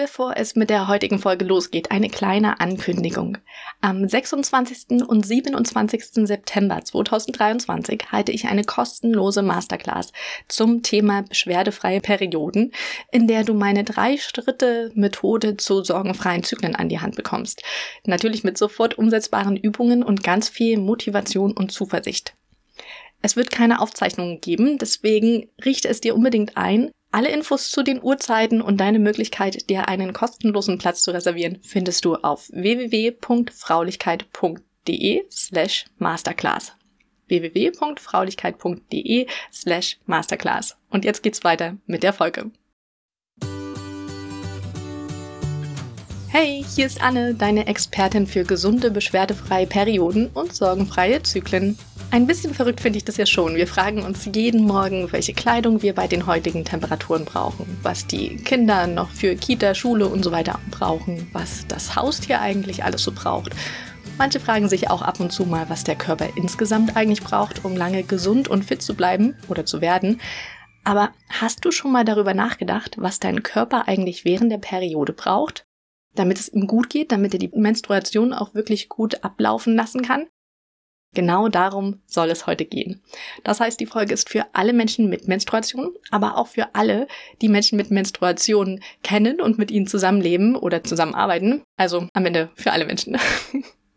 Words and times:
Bevor 0.00 0.38
es 0.38 0.56
mit 0.56 0.70
der 0.70 0.88
heutigen 0.88 1.18
Folge 1.18 1.44
losgeht, 1.44 1.90
eine 1.90 2.08
kleine 2.08 2.58
Ankündigung. 2.58 3.36
Am 3.82 4.08
26. 4.08 5.06
und 5.06 5.26
27. 5.26 6.26
September 6.26 6.82
2023 6.82 8.04
halte 8.10 8.32
ich 8.32 8.46
eine 8.46 8.64
kostenlose 8.64 9.42
Masterclass 9.42 10.14
zum 10.48 10.82
Thema 10.82 11.20
beschwerdefreie 11.20 12.00
Perioden, 12.00 12.72
in 13.12 13.28
der 13.28 13.44
du 13.44 13.52
meine 13.52 13.84
drei 13.84 14.16
Schritte 14.16 14.90
Methode 14.94 15.58
zu 15.58 15.84
sorgenfreien 15.84 16.44
Zyklen 16.44 16.76
an 16.76 16.88
die 16.88 17.00
Hand 17.00 17.16
bekommst. 17.16 17.62
Natürlich 18.06 18.42
mit 18.42 18.56
sofort 18.56 18.96
umsetzbaren 18.96 19.58
Übungen 19.58 20.02
und 20.02 20.22
ganz 20.22 20.48
viel 20.48 20.78
Motivation 20.78 21.52
und 21.52 21.72
Zuversicht. 21.72 22.32
Es 23.20 23.36
wird 23.36 23.50
keine 23.50 23.82
Aufzeichnungen 23.82 24.40
geben, 24.40 24.78
deswegen 24.78 25.50
richte 25.62 25.88
es 25.88 26.00
dir 26.00 26.14
unbedingt 26.14 26.56
ein, 26.56 26.90
alle 27.12 27.30
Infos 27.30 27.70
zu 27.70 27.82
den 27.82 28.02
Uhrzeiten 28.02 28.62
und 28.62 28.78
deine 28.78 28.98
Möglichkeit, 28.98 29.70
dir 29.70 29.88
einen 29.88 30.12
kostenlosen 30.12 30.78
Platz 30.78 31.02
zu 31.02 31.12
reservieren, 31.12 31.60
findest 31.62 32.04
du 32.04 32.16
auf 32.16 32.50
www.fraulichkeit.de 32.52 35.24
slash 35.30 35.86
masterclass 35.98 36.72
www.fraulichkeit.de 37.30 39.26
slash 39.52 39.98
masterclass. 40.06 40.76
Und 40.90 41.04
jetzt 41.04 41.22
geht's 41.22 41.44
weiter 41.44 41.76
mit 41.86 42.02
der 42.02 42.12
Folge. 42.12 42.50
Hey, 46.32 46.64
hier 46.76 46.86
ist 46.86 47.02
Anne, 47.02 47.34
deine 47.34 47.66
Expertin 47.66 48.24
für 48.24 48.44
gesunde, 48.44 48.92
beschwerdefreie 48.92 49.66
Perioden 49.66 50.28
und 50.28 50.54
sorgenfreie 50.54 51.20
Zyklen. 51.24 51.76
Ein 52.12 52.28
bisschen 52.28 52.54
verrückt 52.54 52.80
finde 52.80 52.98
ich 52.98 53.04
das 53.04 53.16
ja 53.16 53.26
schon. 53.26 53.56
Wir 53.56 53.66
fragen 53.66 54.04
uns 54.04 54.30
jeden 54.32 54.64
Morgen, 54.64 55.10
welche 55.10 55.34
Kleidung 55.34 55.82
wir 55.82 55.92
bei 55.92 56.06
den 56.06 56.26
heutigen 56.26 56.64
Temperaturen 56.64 57.24
brauchen, 57.24 57.80
was 57.82 58.06
die 58.06 58.36
Kinder 58.36 58.86
noch 58.86 59.10
für 59.10 59.34
Kita, 59.34 59.74
Schule 59.74 60.06
und 60.06 60.22
so 60.22 60.30
weiter 60.30 60.60
brauchen, 60.70 61.28
was 61.32 61.66
das 61.66 61.96
Haustier 61.96 62.40
eigentlich 62.40 62.84
alles 62.84 63.02
so 63.02 63.10
braucht. 63.10 63.56
Manche 64.16 64.38
fragen 64.38 64.68
sich 64.68 64.88
auch 64.88 65.02
ab 65.02 65.18
und 65.18 65.32
zu 65.32 65.46
mal, 65.46 65.68
was 65.68 65.82
der 65.82 65.96
Körper 65.96 66.28
insgesamt 66.36 66.96
eigentlich 66.96 67.24
braucht, 67.24 67.64
um 67.64 67.76
lange 67.76 68.04
gesund 68.04 68.46
und 68.46 68.64
fit 68.64 68.82
zu 68.82 68.94
bleiben 68.94 69.34
oder 69.48 69.66
zu 69.66 69.80
werden. 69.80 70.20
Aber 70.84 71.10
hast 71.28 71.64
du 71.64 71.72
schon 71.72 71.90
mal 71.90 72.04
darüber 72.04 72.34
nachgedacht, 72.34 72.98
was 72.98 73.18
dein 73.18 73.42
Körper 73.42 73.88
eigentlich 73.88 74.24
während 74.24 74.52
der 74.52 74.58
Periode 74.58 75.12
braucht? 75.12 75.64
Damit 76.14 76.38
es 76.38 76.48
ihm 76.48 76.66
gut 76.66 76.90
geht, 76.90 77.12
damit 77.12 77.32
er 77.34 77.38
die 77.38 77.50
Menstruation 77.54 78.32
auch 78.32 78.54
wirklich 78.54 78.88
gut 78.88 79.22
ablaufen 79.22 79.76
lassen 79.76 80.02
kann? 80.02 80.26
Genau 81.12 81.48
darum 81.48 82.00
soll 82.06 82.30
es 82.30 82.46
heute 82.46 82.64
gehen. 82.64 83.02
Das 83.42 83.58
heißt, 83.58 83.80
die 83.80 83.86
Folge 83.86 84.14
ist 84.14 84.28
für 84.28 84.46
alle 84.52 84.72
Menschen 84.72 85.08
mit 85.08 85.26
Menstruation, 85.26 85.92
aber 86.10 86.36
auch 86.36 86.46
für 86.46 86.74
alle, 86.74 87.08
die 87.42 87.48
Menschen 87.48 87.76
mit 87.76 87.90
Menstruation 87.90 88.80
kennen 89.02 89.40
und 89.40 89.58
mit 89.58 89.72
ihnen 89.72 89.88
zusammenleben 89.88 90.54
oder 90.54 90.84
zusammenarbeiten. 90.84 91.62
Also 91.76 92.06
am 92.12 92.26
Ende 92.26 92.50
für 92.54 92.70
alle 92.70 92.84
Menschen. 92.84 93.18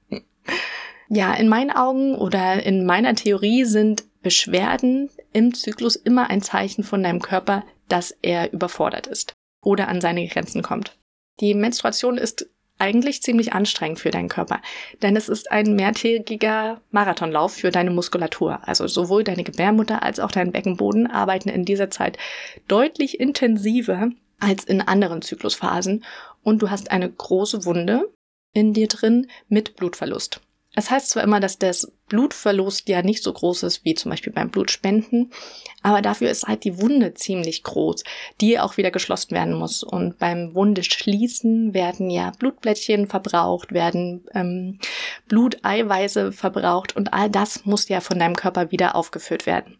ja, 1.09 1.35
in 1.35 1.49
meinen 1.49 1.69
Augen 1.69 2.15
oder 2.15 2.63
in 2.63 2.83
meiner 2.83 3.13
Theorie 3.13 3.65
sind 3.65 4.05
Beschwerden 4.23 5.11
im 5.33 5.53
Zyklus 5.53 5.95
immer 5.95 6.31
ein 6.31 6.41
Zeichen 6.41 6.83
von 6.83 7.03
deinem 7.03 7.21
Körper, 7.21 7.63
dass 7.89 8.17
er 8.23 8.51
überfordert 8.53 9.05
ist 9.05 9.33
oder 9.63 9.87
an 9.87 10.01
seine 10.01 10.25
Grenzen 10.27 10.63
kommt. 10.63 10.97
Die 11.39 11.53
Menstruation 11.53 12.17
ist 12.17 12.47
eigentlich 12.79 13.21
ziemlich 13.21 13.53
anstrengend 13.53 13.99
für 13.99 14.11
deinen 14.11 14.29
Körper, 14.29 14.61
denn 15.01 15.15
es 15.15 15.29
ist 15.29 15.51
ein 15.51 15.75
mehrtägiger 15.75 16.81
Marathonlauf 16.91 17.53
für 17.53 17.71
deine 17.71 17.91
Muskulatur. 17.91 18.67
Also 18.67 18.87
sowohl 18.87 19.23
deine 19.23 19.43
Gebärmutter 19.43 20.03
als 20.03 20.19
auch 20.19 20.31
dein 20.31 20.51
Beckenboden 20.51 21.09
arbeiten 21.09 21.49
in 21.49 21.65
dieser 21.65 21.89
Zeit 21.89 22.17
deutlich 22.67 23.19
intensiver 23.19 24.09
als 24.39 24.65
in 24.65 24.81
anderen 24.81 25.21
Zyklusphasen 25.21 26.03
und 26.43 26.61
du 26.61 26.69
hast 26.69 26.91
eine 26.91 27.09
große 27.09 27.65
Wunde 27.65 28.11
in 28.53 28.73
dir 28.73 28.87
drin 28.87 29.27
mit 29.47 29.75
Blutverlust. 29.75 30.41
Es 30.75 30.89
heißt 30.89 31.11
zwar 31.11 31.23
immer, 31.23 31.39
dass 31.39 31.59
das 31.59 31.91
Blutverlust 32.13 32.87
ja 32.89 33.01
nicht 33.01 33.23
so 33.23 33.33
groß 33.33 33.63
ist 33.63 33.83
wie 33.85 33.95
zum 33.95 34.11
Beispiel 34.11 34.31
beim 34.31 34.51
Blutspenden, 34.51 35.31
aber 35.81 36.03
dafür 36.03 36.29
ist 36.29 36.43
halt 36.43 36.63
die 36.63 36.79
Wunde 36.79 37.15
ziemlich 37.15 37.63
groß, 37.63 38.03
die 38.39 38.59
auch 38.59 38.77
wieder 38.77 38.91
geschlossen 38.91 39.31
werden 39.31 39.55
muss. 39.55 39.81
Und 39.81 40.19
beim 40.19 40.53
Wundeschließen 40.53 41.73
werden 41.73 42.11
ja 42.11 42.31
Blutblättchen 42.37 43.07
verbraucht, 43.07 43.71
werden 43.71 44.27
ähm, 44.35 44.77
Bluteiweiße 45.27 46.31
verbraucht 46.31 46.95
und 46.95 47.13
all 47.13 47.31
das 47.31 47.65
muss 47.65 47.89
ja 47.89 47.99
von 47.99 48.19
deinem 48.19 48.35
Körper 48.35 48.69
wieder 48.69 48.95
aufgefüllt 48.95 49.47
werden. 49.47 49.79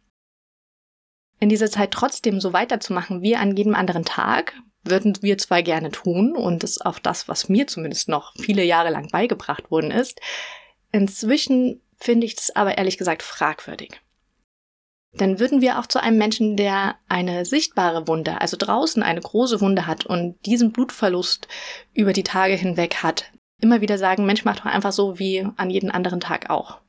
In 1.40 1.50
dieser 1.50 1.69
Zeit 1.69 1.91
trotzdem 1.91 2.41
so 2.41 2.52
weiterzumachen 2.52 3.22
wie 3.22 3.36
an 3.36 3.56
jedem 3.56 3.75
anderen 3.75 4.06
Tag, 4.06 4.56
würden 4.84 5.16
wir 5.22 5.38
zwar 5.38 5.62
gerne 5.62 5.91
tun 5.91 6.36
und 6.36 6.63
ist 6.63 6.84
auch 6.84 6.97
das, 6.97 7.28
was 7.28 7.47
mir 7.47 7.68
zumindest 7.68 8.09
noch 8.09 8.34
viele 8.38 8.63
Jahre 8.63 8.90
lang 8.90 9.09
beigebracht 9.09 9.69
worden 9.69 9.91
ist, 9.91 10.19
Inzwischen 10.94 11.81
finde 12.03 12.25
ich 12.25 12.36
das 12.36 12.56
aber 12.56 12.78
ehrlich 12.78 12.97
gesagt 12.97 13.24
fragwürdig. 13.24 14.02
Dann 15.16 15.40
würden 15.40 15.62
wir 15.62 15.80
auch 15.80 15.86
zu 15.86 16.02
einem 16.02 16.18
Menschen, 16.18 16.58
der 16.58 16.96
eine 17.08 17.46
sichtbare 17.46 18.08
Wunde, 18.08 18.41
also 18.41 18.58
draußen 18.58 19.03
eine 19.03 19.22
große 19.22 19.62
Wunde 19.62 19.86
hat 19.86 20.06
und 20.06 20.36
diesen 20.46 20.72
Blutverlust 20.72 21.47
über 21.94 22.13
die 22.13 22.24
Tage 22.24 22.56
hinweg 22.56 23.03
hat, 23.03 23.31
immer 23.62 23.80
wieder 23.80 23.97
sagen, 23.97 24.25
Mensch, 24.25 24.44
mach 24.44 24.58
doch 24.58 24.66
einfach 24.66 24.92
so 24.92 25.19
wie 25.19 25.47
an 25.56 25.69
jeden 25.69 25.92
anderen 25.92 26.19
Tag 26.19 26.50
auch. 26.50 26.80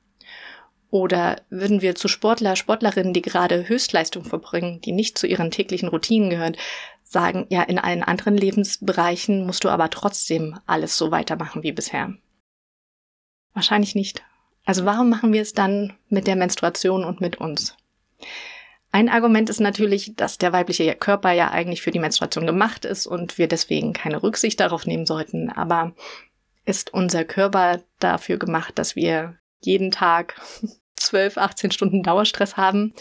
Oder 0.91 1.43
würden 1.51 1.83
wir 1.83 1.95
zu 1.95 2.09
Sportler, 2.09 2.57
Sportlerinnen, 2.57 3.13
die 3.13 3.23
gerade 3.23 3.69
Höchstleistung 3.69 4.25
verbringen, 4.25 4.81
die 4.81 4.93
nicht 4.93 5.19
zu 5.19 5.27
ihren 5.27 5.51
täglichen 5.51 5.89
Routinen 5.89 6.31
gehören, 6.31 6.57
sagen, 7.03 7.47
ja, 7.51 7.63
in 7.63 7.79
allen 7.79 8.03
anderen 8.03 8.37
Lebensbereichen 8.37 9.45
musst 9.45 9.65
du 9.65 9.69
aber 9.69 9.91
trotzdem 9.91 10.59
alles 10.67 10.97
so 10.97 11.11
weitermachen 11.11 11.63
wie 11.63 11.73
bisher. 11.73 12.15
Wahrscheinlich 13.53 13.95
nicht. 13.95 14.25
Also 14.65 14.85
warum 14.85 15.11
machen 15.11 15.33
wir 15.33 15.43
es 15.43 15.53
dann 15.53 15.93
mit 16.09 16.27
der 16.27 16.37
Menstruation 16.37 17.05
und 17.05 17.21
mit 17.21 17.37
uns? 17.37 17.77
Ein 18.93 19.09
Argument 19.09 19.51
ist 19.51 19.61
natürlich, 19.61 20.15
dass 20.15 20.39
der 20.39 20.53
weibliche 20.53 20.95
Körper 20.95 21.33
ja 21.33 21.51
eigentlich 21.51 21.83
für 21.83 21.91
die 21.91 21.99
Menstruation 21.99 22.47
gemacht 22.47 22.85
ist 22.85 23.07
und 23.07 23.39
wir 23.39 23.49
deswegen 23.49 23.93
keine 23.93 24.23
Rücksicht 24.23 24.61
darauf 24.61 24.87
nehmen 24.87 25.05
sollten. 25.05 25.51
Aber 25.51 25.93
ist 26.65 26.95
unser 26.95 27.25
Körper 27.25 27.81
dafür 27.99 28.39
gemacht, 28.39 28.79
dass 28.79 28.97
wir 28.97 29.37
jeden 29.63 29.91
Tag 29.91 30.41
12, 30.97 31.39
18 31.39 31.71
Stunden 31.73 32.03
Dauerstress 32.03 32.57
haben 32.57 32.95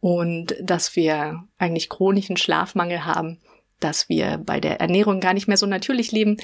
und 0.00 0.54
dass 0.60 0.94
wir 0.94 1.42
eigentlich 1.58 1.88
chronischen 1.88 2.36
Schlafmangel 2.36 3.04
haben, 3.04 3.40
dass 3.80 4.08
wir 4.08 4.38
bei 4.38 4.60
der 4.60 4.80
Ernährung 4.80 5.20
gar 5.20 5.34
nicht 5.34 5.48
mehr 5.48 5.56
so 5.56 5.66
natürlich 5.66 6.12
leben, 6.12 6.36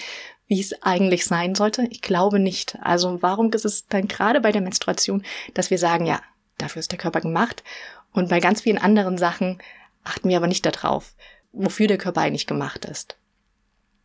wie 0.47 0.61
es 0.61 0.83
eigentlich 0.83 1.25
sein 1.25 1.55
sollte? 1.55 1.87
Ich 1.91 2.03
glaube 2.03 2.39
nicht. 2.39 2.79
Also 2.81 3.21
warum 3.23 3.53
ist 3.53 3.65
es 3.65 3.87
dann 3.87 4.09
gerade 4.09 4.41
bei 4.41 4.53
der 4.53 4.63
Menstruation, 4.63 5.25
dass 5.55 5.71
wir 5.71 5.79
sagen, 5.79 6.07
ja, 6.07 6.21
dafür 6.59 6.81
ist 6.81 6.93
der 6.93 6.99
Körper 6.99 7.21
gemacht 7.21 7.65
und 8.13 8.29
bei 8.29 8.41
ganz 8.41 8.61
vielen 8.61 8.79
anderen 8.79 9.19
Sachen 9.19 9.59
achten 10.05 10.29
wir 10.29 10.37
aber 10.37 10.47
nicht 10.47 10.65
darauf, 10.65 11.15
wofür 11.53 11.89
der 11.89 11.99
Körper 11.99 12.21
eigentlich 12.21 12.47
gemacht 12.47 12.85
ist. 12.85 13.17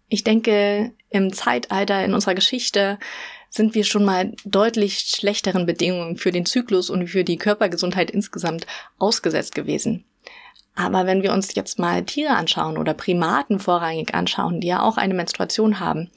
Ich 0.08 0.24
denke, 0.24 0.92
im 1.10 1.32
Zeitalter 1.32 2.04
in 2.04 2.14
unserer 2.14 2.36
Geschichte 2.36 3.00
sind 3.50 3.76
wir 3.76 3.84
schon 3.84 4.04
mal 4.04 4.34
deutlich 4.44 5.00
schlechteren 5.00 5.66
Bedingungen 5.66 6.18
für 6.18 6.32
den 6.32 6.46
Zyklus 6.46 6.90
und 6.90 7.08
für 7.08 7.24
die 7.24 7.38
Körpergesundheit 7.38 8.12
insgesamt 8.12 8.66
ausgesetzt 8.98 9.56
gewesen. 9.56 10.06
Aber 10.76 11.06
wenn 11.06 11.22
wir 11.22 11.34
uns 11.34 11.54
jetzt 11.54 11.80
mal 11.80 12.04
Tiere 12.04 12.36
anschauen 12.36 12.78
oder 12.78 12.94
Primaten 12.94 13.60
vorrangig 13.60 14.14
anschauen, 14.14 14.62
die 14.62 14.68
ja 14.68 14.82
auch 14.82 14.98
eine 14.98 15.14
Menstruation 15.14 15.80
haben, 15.80 16.10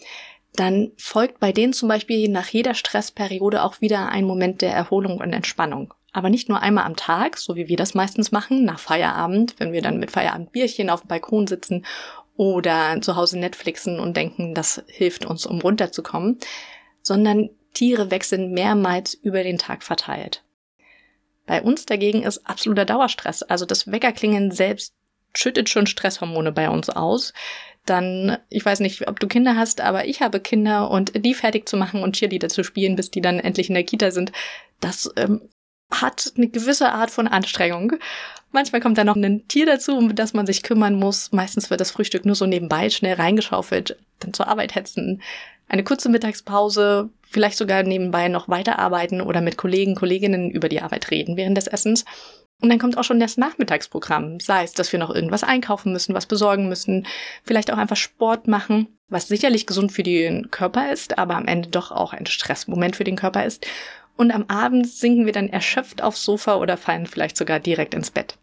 dann 0.54 0.92
folgt 0.97 1.41
bei 1.41 1.53
denen 1.53 1.72
zum 1.72 1.88
Beispiel 1.88 2.28
nach 2.28 2.48
jeder 2.48 2.75
Stressperiode 2.75 3.62
auch 3.62 3.81
wieder 3.81 4.09
ein 4.10 4.25
Moment 4.25 4.62
der 4.62 4.72
Erholung 4.72 5.19
und 5.19 5.32
Entspannung. 5.32 5.92
Aber 6.12 6.31
nicht 6.31 6.48
nur 6.48 6.60
einmal 6.60 6.84
am 6.84 6.94
Tag, 6.94 7.38
so 7.38 7.56
wie 7.56 7.66
wir 7.66 7.76
das 7.76 7.94
meistens 7.94 8.31
machen, 8.31 8.65
nach 8.65 8.78
Feierabend, 8.78 9.56
wenn 9.59 9.72
wir 9.72 9.82
dann 9.82 9.98
mit 9.98 10.12
Feierabend 10.12 10.53
Bierchen 10.53 10.91
auf 10.91 11.00
dem 11.00 11.09
Balkon 11.09 11.48
sitzen 11.48 11.84
oder 12.36 13.00
zu 13.00 13.16
Hause 13.16 13.38
Netflixen 13.38 13.98
und 13.98 14.16
denken, 14.16 14.54
das 14.54 14.83
hilft 14.86 15.27
uns, 15.27 15.45
um 15.45 15.60
runterzukommen, 15.60 16.39
sondern 17.03 17.51
Tiere 17.72 18.12
wechseln 18.12 18.53
mehrmals 18.53 19.15
über 19.15 19.42
den 19.42 19.59
Tag 19.59 19.83
verteilt. 19.83 20.43
Bei 21.46 21.62
uns 21.62 21.86
dagegen 21.86 22.22
ist 22.22 22.46
absoluter 22.46 22.84
Dauerstress. 22.84 23.42
Also 23.42 23.66
das 23.66 23.91
Weckerklingen 23.91 24.50
selbst 24.50 24.94
schüttet 25.36 25.68
schon 25.68 25.86
Stresshormone 25.86 26.52
bei 26.52 26.70
uns 26.70 26.91
aus. 26.91 27.32
Dann, 27.86 28.38
ich 28.48 28.64
weiß 28.64 28.80
nicht, 28.80 29.08
ob 29.08 29.20
du 29.20 29.26
Kinder 29.26 29.56
hast, 29.56 29.80
aber 29.80 30.06
ich 30.06 30.22
habe 30.22 30.41
Kinder 30.41 30.91
und 30.91 31.24
die 31.24 31.34
fertig 31.34 31.68
zu 31.68 31.76
machen 31.76 32.02
und 32.02 32.16
Cheerleader 32.16 32.48
zu 32.48 32.64
spielen, 32.64 32.96
bis 32.96 33.10
die 33.10 33.20
dann 33.20 33.41
endlich 33.41 33.68
in 33.68 33.74
der 33.74 33.84
Kita 33.84 34.10
sind, 34.10 34.32
das 34.80 35.10
ähm, 35.16 35.42
hat 35.91 36.32
eine 36.36 36.48
gewisse 36.48 36.92
Art 36.92 37.10
von 37.10 37.28
Anstrengung. 37.28 37.94
Manchmal 38.52 38.80
kommt 38.80 38.96
da 38.96 39.04
noch 39.04 39.16
ein 39.16 39.46
Tier 39.48 39.66
dazu, 39.66 39.96
um 39.96 40.14
das 40.14 40.32
man 40.32 40.46
sich 40.46 40.62
kümmern 40.62 40.94
muss. 40.94 41.32
Meistens 41.32 41.70
wird 41.70 41.80
das 41.80 41.91
Frühstück 41.91 42.24
nur 42.24 42.36
so 42.36 42.46
nebenbei 42.46 42.88
schnell 42.88 43.14
reingeschaufelt, 43.14 43.98
dann 44.20 44.32
zur 44.32 44.48
Arbeit 44.48 44.74
hetzen, 44.74 45.20
eine 45.68 45.84
kurze 45.84 46.08
Mittagspause, 46.08 47.10
vielleicht 47.34 47.59
sogar 47.59 47.83
nebenbei 47.83 48.28
noch 48.28 48.48
weiterarbeiten 48.48 49.21
oder 49.21 49.41
mit 49.41 49.59
Kollegen, 49.59 49.95
Kolleginnen 49.97 50.51
über 50.51 50.69
die 50.69 50.81
Arbeit 50.81 51.10
reden 51.10 51.36
während 51.36 51.59
des 51.59 51.66
Essens. 51.66 52.04
Und 52.63 52.71
dann 52.71 52.78
kommt 52.78 52.97
auch 52.97 53.04
schon 53.04 53.21
das 53.21 53.36
Nachmittagsprogramm. 53.36 54.39
Sei 54.41 54.63
es, 54.63 54.72
dass 54.72 54.92
wir 54.92 55.01
noch 55.01 55.15
irgendwas 55.15 55.42
einkaufen 55.42 55.92
müssen, 55.92 56.15
was 56.15 56.27
besorgen 56.27 56.69
müssen, 56.69 57.07
vielleicht 57.42 57.72
auch 57.72 57.77
einfach 57.77 57.97
Sport 57.97 58.47
machen. 58.48 58.89
was 59.09 59.28
sicherlich 59.28 59.66
gesund 59.66 59.92
für 59.92 60.03
den 60.03 60.51
Körper 60.51 60.91
ist, 60.91 61.19
aber 61.19 61.36
am 61.36 61.47
Ende 61.47 61.69
doch 61.69 61.92
auch 61.92 62.15
ein 62.15 62.27
Stressmoment 62.27 62.97
für 62.97 63.04
den 63.04 63.16
Körper 63.16 63.45
ist. 63.45 63.66
Und 64.16 64.33
am 64.33 64.45
Abend 64.48 64.89
sinken 64.89 65.27
wir 65.27 65.33
dann 65.33 65.51
erschöpft 65.51 66.03
aufs 66.03 66.25
Sofa 66.25 66.57
oder 66.57 66.77
fallen 66.77 67.07
vielleicht 67.07 67.37
sogar 67.37 67.60
direkt 67.60 67.95
ins 67.95 68.10
Bett. 68.10 68.39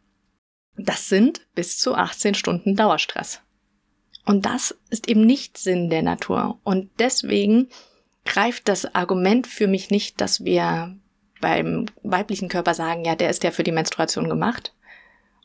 Das 0.77 1.09
sind 1.09 1.41
bis 1.55 1.79
zu 1.79 1.95
18 1.95 2.35
Stunden 2.35 2.75
Dauerstress. 2.75 3.41
Und 4.25 4.45
das 4.45 4.77
ist 4.89 5.09
eben 5.09 5.25
nicht 5.25 5.57
Sinn 5.57 5.89
der 5.89 6.03
Natur. 6.03 6.59
Und 6.63 6.89
deswegen 6.99 7.69
greift 8.25 8.67
das 8.67 8.93
Argument 8.95 9.47
für 9.47 9.67
mich 9.67 9.89
nicht, 9.89 10.21
dass 10.21 10.43
wir 10.43 10.95
beim 11.41 11.87
weiblichen 12.03 12.49
Körper 12.49 12.73
sagen, 12.73 13.03
ja, 13.03 13.15
der 13.15 13.29
ist 13.29 13.43
ja 13.43 13.51
für 13.51 13.63
die 13.63 13.71
Menstruation 13.71 14.29
gemacht. 14.29 14.73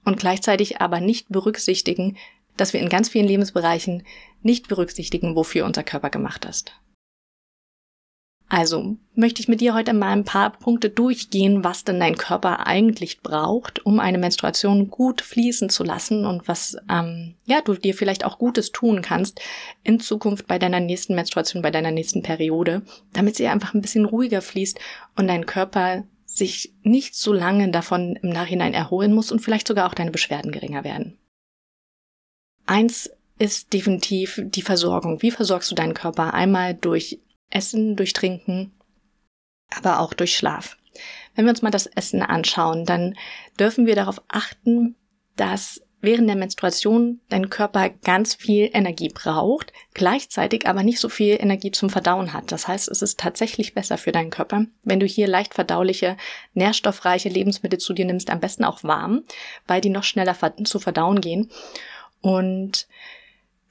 Und 0.05 0.21
gleichzeitig 0.21 0.81
aber 0.81 1.01
nicht 1.01 1.29
berücksichtigen, 1.31 2.17
dass 2.57 2.73
wir 2.73 2.81
in 2.81 2.89
ganz 2.89 3.09
vielen 3.09 3.27
Lebensbereichen 3.27 4.05
nicht 4.43 4.69
berücksichtigen, 4.69 5.35
wofür 5.35 5.65
unser 5.65 5.83
Körper 5.83 6.11
gemacht 6.11 6.45
ist. 6.45 6.73
Also 8.49 8.97
möchte 9.17 9.41
ich 9.41 9.49
mit 9.49 9.61
dir 9.61 9.75
heute 9.75 9.93
mal 9.93 10.13
ein 10.13 10.25
paar 10.25 10.51
Punkte 10.51 10.89
durchgehen, 10.89 11.65
was 11.65 11.83
denn 11.83 11.99
dein 11.99 12.17
Körper 12.17 12.67
eigentlich 12.67 13.21
braucht, 13.21 13.85
um 13.85 13.99
eine 13.99 14.19
Menstruation 14.19 14.89
gut 14.89 15.21
fließen 15.21 15.69
zu 15.69 15.83
lassen 15.83 16.25
und 16.25 16.47
was 16.47 16.77
ähm, 16.89 17.35
ja 17.45 17.61
du 17.61 17.75
dir 17.75 17.93
vielleicht 17.93 18.25
auch 18.25 18.39
Gutes 18.39 18.71
tun 18.71 19.03
kannst 19.03 19.41
in 19.83 19.99
Zukunft 19.99 20.47
bei 20.47 20.61
deiner 20.61 20.79
nächsten 20.79 21.17
Menstruation, 21.17 21.61
bei 21.61 21.73
deiner 21.73 21.91
nächsten 21.91 22.23
Periode, 22.23 22.83
damit 23.13 23.35
sie 23.35 23.49
einfach 23.49 23.75
ein 23.75 23.83
bisschen 23.83 24.05
ruhiger 24.05 24.43
fließt 24.43 24.79
und 25.17 25.27
dein 25.27 25.47
Körper 25.47 26.05
sich 26.25 26.73
nicht 26.83 27.17
so 27.17 27.33
lange 27.33 27.71
davon 27.73 28.15
im 28.23 28.29
Nachhinein 28.29 28.75
erholen 28.75 29.13
muss 29.13 29.33
und 29.33 29.41
vielleicht 29.41 29.67
sogar 29.67 29.89
auch 29.89 29.95
deine 29.95 30.13
Beschwerden 30.13 30.53
geringer 30.53 30.85
werden. 30.85 31.19
Eins 32.67 33.11
ist 33.39 33.73
definitiv 33.73 34.41
die 34.45 34.63
Versorgung. 34.63 35.21
Wie 35.23 35.31
versorgst 35.31 35.71
du 35.71 35.75
deinen 35.75 35.95
Körper? 35.95 36.33
Einmal 36.33 36.75
durch 36.75 37.21
Essen, 37.51 37.97
durch 37.97 38.13
Trinken, 38.13 38.73
aber 39.75 40.01
auch 40.01 40.15
durch 40.15 40.37
Schlaf. 40.37 40.77
Wenn 41.35 41.45
wir 41.45 41.51
uns 41.51 41.63
mal 41.63 41.71
das 41.71 41.87
Essen 41.87 42.23
anschauen, 42.23 42.85
dann 42.85 43.17
dürfen 43.59 43.87
wir 43.87 43.95
darauf 43.95 44.23
achten, 44.29 44.97
dass 45.37 45.83
während 46.01 46.29
der 46.29 46.37
Menstruation 46.37 47.21
dein 47.29 47.51
Körper 47.51 47.91
ganz 47.91 48.35
viel 48.35 48.71
Energie 48.73 49.09
braucht, 49.09 49.73
gleichzeitig 49.93 50.67
aber 50.67 50.83
nicht 50.83 51.01
so 51.01 51.09
viel 51.09 51.37
Energie 51.41 51.73
zum 51.73 51.91
Verdauen 51.91 52.33
hat. 52.33 52.53
Das 52.53 52.69
heißt, 52.69 52.89
es 52.89 53.03
ist 53.03 53.19
tatsächlich 53.19 53.75
besser 53.75 53.99
für 53.99 54.13
deinen 54.13 54.31
Körper, 54.31 54.67
wenn 54.85 55.01
du 55.01 55.07
hier 55.07 55.27
leicht 55.27 55.55
verdauliche, 55.55 56.17
nährstoffreiche 56.55 57.29
Lebensmittel 57.29 57.79
zu 57.79 57.93
dir 57.93 58.05
nimmst, 58.05 58.31
am 58.31 58.41
besten 58.41 58.65
auch 58.65 58.85
warm, 58.85 59.25
weil 59.67 59.81
die 59.81 59.91
noch 59.91 60.05
schneller 60.05 60.37
zu 60.65 60.79
verdauen 60.79 61.21
gehen. 61.21 61.51
Und 62.21 62.87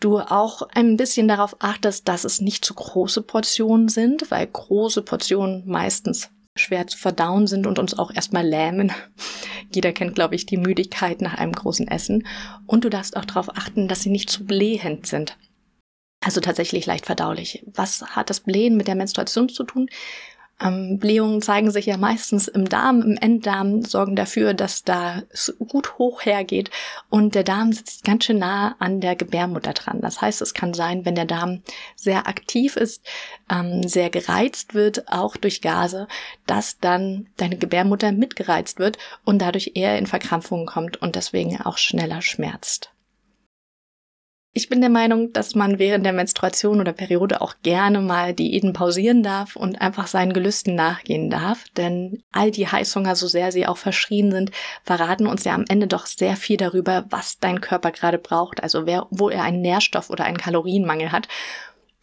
du 0.06 0.20
auch 0.20 0.62
ein 0.74 0.98
bisschen 0.98 1.28
darauf 1.28 1.56
achtest, 1.60 2.08
dass 2.08 2.24
es 2.26 2.40
nicht 2.40 2.64
zu 2.64 2.76
große 2.76 3.24
Portionen 3.24 3.90
sind, 3.90 4.30
weil 4.30 4.46
große 4.46 5.02
Portionen 5.02 5.64
meistens 5.66 6.30
schwer 6.58 6.86
zu 6.88 6.98
verdauen 6.98 7.48
sind 7.48 7.66
und 7.66 7.80
uns 7.80 7.98
auch 7.98 8.14
erstmal 8.14 8.48
lähmen. 8.48 8.94
Jeder 9.74 9.92
kennt, 9.92 10.16
glaube 10.16 10.36
ich, 10.36 10.46
die 10.46 10.58
Müdigkeit 10.58 11.22
nach 11.22 11.34
einem 11.34 11.52
großen 11.52 11.88
Essen. 11.88 12.26
Und 12.68 12.86
du 12.86 12.90
darfst 12.90 13.18
auch 13.18 13.26
darauf 13.26 13.50
achten, 13.58 13.88
dass 13.88 14.04
sie 14.04 14.12
nicht 14.12 14.30
zu 14.30 14.46
blähend 14.46 15.08
sind. 15.08 15.38
Also 16.24 16.40
tatsächlich 16.40 16.86
leicht 16.86 17.08
verdaulich. 17.08 17.66
Was 17.74 18.02
hat 18.04 18.30
das 18.30 18.40
Blähen 18.40 18.78
mit 18.78 18.88
der 18.88 18.96
Menstruation 18.96 19.50
zu 19.50 19.64
tun? 19.64 19.90
Ähm, 20.62 21.00
Blähungen 21.00 21.42
zeigen 21.42 21.70
sich 21.70 21.86
ja 21.86 21.98
meistens 21.98 22.48
im 22.48 22.70
Darm, 22.70 23.02
im 23.02 23.18
Enddarm, 23.18 23.84
sorgen 23.84 24.16
dafür, 24.16 24.54
dass 24.54 24.84
da 24.84 25.24
es 25.30 25.54
gut 25.68 25.98
hoch 25.98 26.26
hergeht 26.26 26.72
und 27.10 27.36
der 27.36 27.44
Darm 27.44 27.74
sitzt 27.74 28.06
ganz 28.06 28.24
schön 28.24 28.40
nah 28.40 28.76
an 28.80 29.02
der 29.02 29.18
Gebärmutter 29.18 29.74
dran. 29.74 30.00
Das 30.00 30.22
heißt, 30.22 30.42
es 30.42 30.54
kann 30.54 30.74
sein, 30.74 31.04
wenn 31.04 31.16
der 31.16 31.26
Darm 31.26 31.62
sehr 31.96 32.28
aktiv 32.28 32.78
ist, 32.78 33.06
ähm, 33.52 33.86
sehr 33.86 34.10
gereizt 34.10 34.74
wird, 34.74 35.12
auch 35.12 35.36
durch 35.36 35.62
Gase, 35.62 36.08
dass 36.48 36.80
dann 36.80 37.28
deine 37.36 37.58
Gebärmutter 37.58 38.14
mitgereizt 38.14 38.80
wird 38.80 38.98
und 39.26 39.40
dadurch 39.40 39.72
eher 39.76 39.98
in 39.98 40.08
Verkrampfungen 40.08 40.66
kommt 40.66 41.02
und 41.02 41.18
deswegen 41.18 41.60
auch 41.62 41.78
schneller 41.78 42.22
schmerzt. 42.22 42.95
Ich 44.58 44.70
bin 44.70 44.80
der 44.80 44.90
Meinung, 44.90 45.34
dass 45.34 45.54
man 45.54 45.80
während 45.80 46.06
der 46.06 46.14
Menstruation 46.14 46.80
oder 46.80 46.94
Periode 46.94 47.42
auch 47.42 47.56
gerne 47.62 48.00
mal 48.00 48.34
Diäten 48.34 48.72
pausieren 48.72 49.22
darf 49.22 49.58
und 49.58 49.82
einfach 49.82 50.08
seinen 50.08 50.32
Gelüsten 50.32 50.76
nachgehen 50.76 51.30
darf, 51.30 51.66
denn 51.76 52.24
all 52.32 52.52
die 52.52 52.66
Heißhunger, 52.66 53.18
so 53.18 53.28
sehr 53.28 53.52
sie 53.52 53.68
auch 53.68 53.76
verschrien 53.76 54.32
sind, 54.32 54.52
verraten 54.86 55.28
uns 55.28 55.44
ja 55.44 55.54
am 55.54 55.66
Ende 55.68 55.88
doch 55.88 56.06
sehr 56.06 56.38
viel 56.38 56.56
darüber, 56.56 57.04
was 57.10 57.38
dein 57.38 57.60
Körper 57.60 57.92
gerade 57.92 58.18
braucht, 58.18 58.64
also 58.64 58.86
wer, 58.86 59.08
wo 59.10 59.30
er 59.30 59.44
einen 59.44 59.60
Nährstoff 59.60 60.10
oder 60.10 60.24
einen 60.24 60.38
Kalorienmangel 60.38 61.12
hat. 61.12 61.28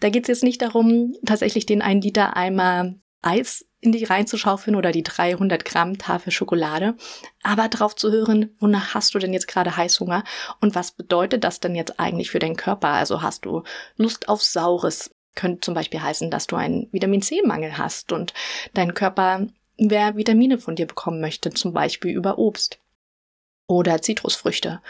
Da 0.01 0.11
geht 0.11 0.25
es 0.25 0.29
jetzt 0.29 0.45
nicht 0.45 0.61
darum, 0.61 1.15
tatsächlich 1.25 1.65
den 1.65 1.81
einen 1.81 2.03
Liter 2.03 2.37
Eimer 2.37 2.93
Eis 3.23 3.65
in 3.81 3.93
die 3.93 4.05
reinzuschaufeln 4.05 4.77
oder 4.77 4.93
die 4.93 5.03
300 5.03 5.65
Gramm 5.65 5.99
Tafel 5.99 6.31
Schokolade, 6.31 6.95
aber 7.43 7.69
drauf 7.69 7.97
zu 7.97 8.13
hören, 8.13 8.55
wonach 8.61 8.95
hast 8.95 9.15
du 9.15 9.19
denn 9.19 9.33
jetzt 9.33 9.49
gerade 9.49 9.77
Heißhunger 9.77 10.23
und 10.61 10.75
was 10.75 10.93
bedeutet 10.93 11.43
das 11.43 11.61
denn 11.61 11.75
jetzt 11.75 11.99
eigentlich 11.99 12.31
für 12.31 12.39
deinen 12.39 12.57
Körper? 12.57 12.89
Also 12.89 13.23
hast 13.23 13.45
du 13.45 13.63
Lust 13.97 14.29
auf 14.29 14.43
Saures? 14.43 15.11
Könnte 15.35 15.61
zum 15.61 15.75
Beispiel 15.75 16.03
heißen, 16.03 16.31
dass 16.31 16.47
du 16.47 16.57
einen 16.57 16.89
Vitamin 16.93 17.23
C-Mangel 17.23 17.79
hast 17.79 18.13
und 18.13 18.35
dein 18.75 18.95
Körper 18.95 19.47
wer 19.79 20.17
Vitamine 20.17 20.59
von 20.59 20.77
dir 20.77 20.87
bekommen 20.87 21.21
möchte, 21.21 21.51
zum 21.51 21.73
Beispiel 21.73 22.13
über 22.13 22.39
Obst 22.39 22.79
oder 23.67 24.03
Zitrusfrüchte. 24.03 24.81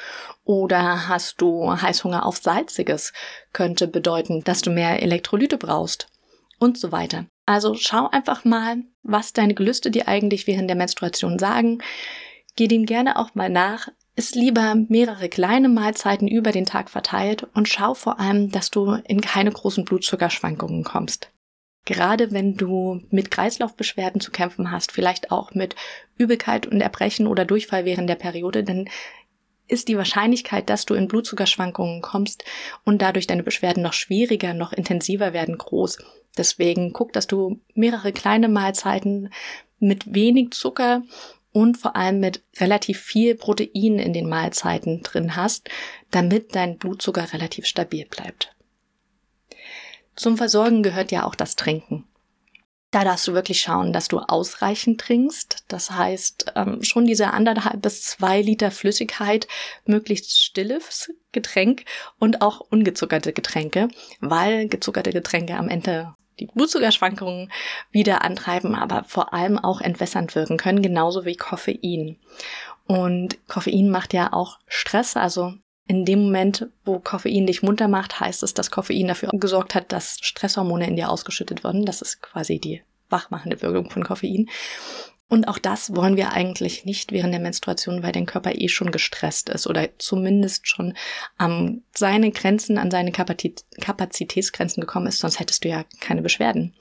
Oder 0.44 1.08
hast 1.08 1.40
du 1.40 1.70
Heißhunger 1.70 2.26
auf 2.26 2.38
Salziges, 2.38 3.12
könnte 3.52 3.86
bedeuten, 3.86 4.42
dass 4.44 4.60
du 4.62 4.70
mehr 4.70 5.02
Elektrolyte 5.02 5.56
brauchst 5.56 6.11
und 6.62 6.78
so 6.78 6.92
weiter. 6.92 7.26
Also 7.44 7.74
schau 7.74 8.08
einfach 8.08 8.44
mal, 8.44 8.76
was 9.02 9.32
deine 9.32 9.54
Gelüste 9.54 9.90
dir 9.90 10.06
eigentlich 10.06 10.46
während 10.46 10.70
der 10.70 10.76
Menstruation 10.76 11.40
sagen. 11.40 11.82
Geh 12.54 12.68
dem 12.68 12.86
gerne 12.86 13.18
auch 13.18 13.34
mal 13.34 13.50
nach. 13.50 13.88
Ist 14.14 14.36
lieber 14.36 14.76
mehrere 14.88 15.28
kleine 15.28 15.68
Mahlzeiten 15.68 16.28
über 16.28 16.52
den 16.52 16.66
Tag 16.66 16.88
verteilt 16.88 17.48
und 17.54 17.68
schau 17.68 17.94
vor 17.94 18.20
allem, 18.20 18.50
dass 18.52 18.70
du 18.70 18.92
in 19.08 19.20
keine 19.20 19.50
großen 19.50 19.84
Blutzuckerschwankungen 19.84 20.84
kommst. 20.84 21.32
Gerade 21.84 22.30
wenn 22.30 22.56
du 22.56 23.00
mit 23.10 23.32
Kreislaufbeschwerden 23.32 24.20
zu 24.20 24.30
kämpfen 24.30 24.70
hast, 24.70 24.92
vielleicht 24.92 25.32
auch 25.32 25.52
mit 25.54 25.74
Übelkeit 26.16 26.66
und 26.66 26.80
Erbrechen 26.80 27.26
oder 27.26 27.44
Durchfall 27.44 27.84
während 27.84 28.08
der 28.08 28.14
Periode, 28.14 28.62
dann 28.62 28.88
ist 29.66 29.88
die 29.88 29.96
Wahrscheinlichkeit, 29.96 30.70
dass 30.70 30.84
du 30.84 30.94
in 30.94 31.08
Blutzuckerschwankungen 31.08 32.02
kommst 32.02 32.44
und 32.84 33.02
dadurch 33.02 33.26
deine 33.26 33.42
Beschwerden 33.42 33.82
noch 33.82 33.94
schwieriger, 33.94 34.54
noch 34.54 34.72
intensiver 34.72 35.32
werden, 35.32 35.58
groß. 35.58 35.98
Deswegen 36.36 36.92
guck, 36.92 37.12
dass 37.12 37.26
du 37.26 37.60
mehrere 37.74 38.12
kleine 38.12 38.48
Mahlzeiten 38.48 39.30
mit 39.78 40.14
wenig 40.14 40.52
Zucker 40.52 41.02
und 41.52 41.76
vor 41.76 41.96
allem 41.96 42.20
mit 42.20 42.42
relativ 42.58 43.00
viel 43.00 43.34
Protein 43.34 43.98
in 43.98 44.12
den 44.12 44.28
Mahlzeiten 44.28 45.02
drin 45.02 45.36
hast, 45.36 45.68
damit 46.10 46.54
dein 46.54 46.78
Blutzucker 46.78 47.32
relativ 47.32 47.66
stabil 47.66 48.06
bleibt. 48.06 48.54
Zum 50.16 50.36
Versorgen 50.36 50.82
gehört 50.82 51.12
ja 51.12 51.24
auch 51.26 51.34
das 51.34 51.56
Trinken. 51.56 52.04
Da 52.90 53.04
darfst 53.04 53.26
du 53.26 53.32
wirklich 53.32 53.62
schauen, 53.62 53.94
dass 53.94 54.08
du 54.08 54.18
ausreichend 54.18 55.00
trinkst. 55.00 55.64
Das 55.68 55.90
heißt, 55.90 56.52
ähm, 56.56 56.82
schon 56.82 57.06
diese 57.06 57.32
anderthalb 57.32 57.80
bis 57.80 58.02
zwei 58.02 58.42
Liter 58.42 58.70
Flüssigkeit, 58.70 59.48
möglichst 59.86 60.38
stilles 60.38 61.10
Getränk 61.32 61.84
und 62.18 62.42
auch 62.42 62.60
ungezuckerte 62.60 63.32
Getränke, 63.32 63.88
weil 64.20 64.68
gezuckerte 64.68 65.10
Getränke 65.10 65.54
am 65.54 65.70
Ende 65.70 66.14
die 66.40 66.46
Blutzuckerschwankungen 66.46 67.50
wieder 67.90 68.22
antreiben, 68.22 68.74
aber 68.74 69.04
vor 69.04 69.32
allem 69.34 69.58
auch 69.58 69.80
entwässernd 69.80 70.34
wirken 70.34 70.56
können, 70.56 70.82
genauso 70.82 71.24
wie 71.24 71.36
Koffein. 71.36 72.16
Und 72.86 73.38
Koffein 73.48 73.90
macht 73.90 74.12
ja 74.12 74.32
auch 74.32 74.58
Stress, 74.66 75.16
also 75.16 75.54
in 75.86 76.04
dem 76.04 76.24
Moment, 76.24 76.68
wo 76.84 76.98
Koffein 77.00 77.46
dich 77.46 77.62
munter 77.62 77.88
macht, 77.88 78.20
heißt 78.20 78.42
es, 78.42 78.54
dass 78.54 78.70
Koffein 78.70 79.08
dafür 79.08 79.30
gesorgt 79.32 79.74
hat, 79.74 79.92
dass 79.92 80.18
Stresshormone 80.20 80.86
in 80.86 80.96
dir 80.96 81.10
ausgeschüttet 81.10 81.64
wurden. 81.64 81.84
Das 81.84 82.02
ist 82.02 82.22
quasi 82.22 82.58
die 82.58 82.82
wachmachende 83.10 83.60
Wirkung 83.62 83.90
von 83.90 84.04
Koffein. 84.04 84.48
Und 85.28 85.48
auch 85.48 85.58
das 85.58 85.96
wollen 85.96 86.16
wir 86.16 86.32
eigentlich 86.32 86.84
nicht 86.84 87.10
während 87.10 87.32
der 87.32 87.40
Menstruation, 87.40 88.02
weil 88.02 88.12
dein 88.12 88.26
Körper 88.26 88.54
eh 88.54 88.68
schon 88.68 88.92
gestresst 88.92 89.48
ist 89.48 89.66
oder 89.66 89.88
zumindest 89.98 90.68
schon 90.68 90.94
an 91.38 91.82
seine 91.94 92.30
Grenzen, 92.32 92.76
an 92.76 92.90
seine 92.90 93.12
Kapazitätsgrenzen 93.12 94.82
gekommen 94.82 95.06
ist, 95.06 95.20
sonst 95.20 95.40
hättest 95.40 95.64
du 95.64 95.70
ja 95.70 95.84
keine 96.00 96.20
Beschwerden. 96.20 96.74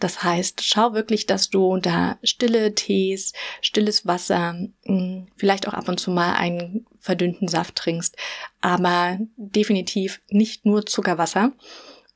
Das 0.00 0.22
heißt, 0.22 0.64
schau 0.64 0.94
wirklich, 0.94 1.26
dass 1.26 1.50
du 1.50 1.76
da 1.76 2.18
stille 2.22 2.74
Tees, 2.74 3.32
stilles 3.60 4.06
Wasser, 4.06 4.56
hm, 4.84 5.26
vielleicht 5.36 5.68
auch 5.68 5.74
ab 5.74 5.88
und 5.88 6.00
zu 6.00 6.10
mal 6.10 6.34
einen 6.34 6.86
verdünnten 6.98 7.48
Saft 7.48 7.76
trinkst, 7.76 8.16
aber 8.60 9.18
definitiv 9.36 10.20
nicht 10.28 10.66
nur 10.66 10.86
Zuckerwasser 10.86 11.52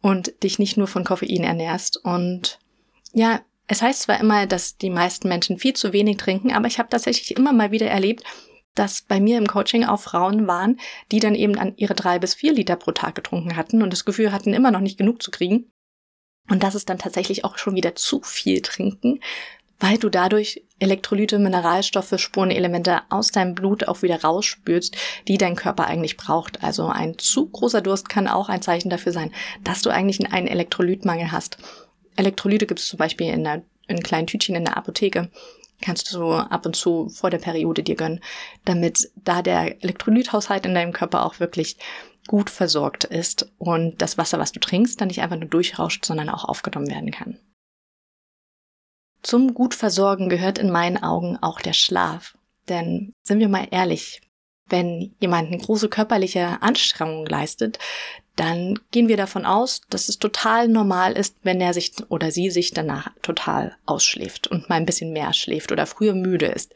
und 0.00 0.42
dich 0.42 0.58
nicht 0.58 0.76
nur 0.76 0.86
von 0.86 1.04
Koffein 1.04 1.44
ernährst 1.44 1.98
und 1.98 2.58
ja, 3.12 3.40
es 3.68 3.82
heißt 3.82 4.02
zwar 4.02 4.18
immer, 4.18 4.46
dass 4.46 4.78
die 4.78 4.90
meisten 4.90 5.28
Menschen 5.28 5.58
viel 5.58 5.74
zu 5.74 5.92
wenig 5.92 6.16
trinken, 6.16 6.52
aber 6.52 6.66
ich 6.66 6.78
habe 6.78 6.88
tatsächlich 6.88 7.36
immer 7.36 7.52
mal 7.52 7.70
wieder 7.70 7.86
erlebt, 7.86 8.24
dass 8.74 9.02
bei 9.02 9.20
mir 9.20 9.38
im 9.38 9.46
Coaching 9.46 9.84
auch 9.84 10.00
Frauen 10.00 10.46
waren, 10.46 10.80
die 11.12 11.20
dann 11.20 11.34
eben 11.34 11.58
an 11.58 11.74
ihre 11.76 11.94
drei 11.94 12.18
bis 12.18 12.34
vier 12.34 12.52
Liter 12.52 12.76
pro 12.76 12.92
Tag 12.92 13.14
getrunken 13.14 13.56
hatten 13.56 13.82
und 13.82 13.92
das 13.92 14.04
Gefühl 14.04 14.32
hatten, 14.32 14.54
immer 14.54 14.70
noch 14.70 14.80
nicht 14.80 14.98
genug 14.98 15.22
zu 15.22 15.30
kriegen. 15.30 15.70
Und 16.48 16.62
das 16.62 16.74
ist 16.74 16.88
dann 16.88 16.98
tatsächlich 16.98 17.44
auch 17.44 17.58
schon 17.58 17.74
wieder 17.74 17.94
zu 17.94 18.22
viel 18.22 18.62
trinken, 18.62 19.20
weil 19.80 19.98
du 19.98 20.08
dadurch 20.08 20.64
Elektrolyte, 20.78 21.38
Mineralstoffe, 21.38 22.14
Spurenelemente 22.16 23.02
aus 23.10 23.32
deinem 23.32 23.54
Blut 23.54 23.86
auch 23.86 24.02
wieder 24.02 24.22
rausspürst, 24.22 24.96
die 25.28 25.38
dein 25.38 25.56
Körper 25.56 25.86
eigentlich 25.86 26.16
braucht. 26.16 26.64
Also 26.64 26.86
ein 26.86 27.18
zu 27.18 27.50
großer 27.50 27.82
Durst 27.82 28.08
kann 28.08 28.28
auch 28.28 28.48
ein 28.48 28.62
Zeichen 28.62 28.90
dafür 28.90 29.12
sein, 29.12 29.32
dass 29.62 29.82
du 29.82 29.90
eigentlich 29.90 30.20
einen 30.32 30.48
Elektrolytmangel 30.48 31.32
hast. 31.32 31.58
Elektrolyte 32.18 32.66
gibt 32.66 32.80
es 32.80 32.88
zum 32.88 32.98
Beispiel 32.98 33.28
in, 33.28 33.46
einer, 33.46 33.62
in 33.86 34.02
kleinen 34.02 34.26
Tütchen 34.26 34.56
in 34.56 34.64
der 34.64 34.76
Apotheke. 34.76 35.30
Kannst 35.80 36.12
du 36.12 36.32
ab 36.32 36.66
und 36.66 36.74
zu 36.74 37.08
vor 37.08 37.30
der 37.30 37.38
Periode 37.38 37.84
dir 37.84 37.94
gönnen, 37.94 38.20
damit 38.64 39.10
da 39.14 39.42
der 39.42 39.82
Elektrolythaushalt 39.82 40.66
in 40.66 40.74
deinem 40.74 40.92
Körper 40.92 41.24
auch 41.24 41.38
wirklich 41.38 41.76
gut 42.26 42.50
versorgt 42.50 43.04
ist 43.04 43.50
und 43.58 44.02
das 44.02 44.18
Wasser, 44.18 44.38
was 44.38 44.52
du 44.52 44.60
trinkst, 44.60 45.00
dann 45.00 45.08
nicht 45.08 45.22
einfach 45.22 45.36
nur 45.36 45.48
durchrauscht, 45.48 46.04
sondern 46.04 46.28
auch 46.28 46.44
aufgenommen 46.44 46.88
werden 46.88 47.12
kann. 47.12 47.38
Zum 49.22 49.54
Gutversorgen 49.54 50.28
gehört 50.28 50.58
in 50.58 50.70
meinen 50.70 51.02
Augen 51.02 51.38
auch 51.40 51.60
der 51.60 51.72
Schlaf. 51.72 52.36
Denn 52.68 53.12
sind 53.22 53.40
wir 53.40 53.48
mal 53.48 53.66
ehrlich, 53.70 54.20
wenn 54.66 55.14
jemand 55.20 55.48
eine 55.48 55.58
große 55.58 55.88
körperliche 55.88 56.60
Anstrengung 56.60 57.26
leistet, 57.26 57.78
dann 58.38 58.78
gehen 58.92 59.08
wir 59.08 59.16
davon 59.16 59.44
aus, 59.44 59.82
dass 59.90 60.08
es 60.08 60.18
total 60.18 60.68
normal 60.68 61.12
ist, 61.14 61.36
wenn 61.42 61.60
er 61.60 61.74
sich 61.74 61.92
oder 62.08 62.30
sie 62.30 62.50
sich 62.50 62.70
danach 62.70 63.10
total 63.22 63.76
ausschläft 63.84 64.46
und 64.46 64.68
mal 64.68 64.76
ein 64.76 64.86
bisschen 64.86 65.12
mehr 65.12 65.32
schläft 65.32 65.72
oder 65.72 65.86
früher 65.86 66.14
müde 66.14 66.46
ist. 66.46 66.72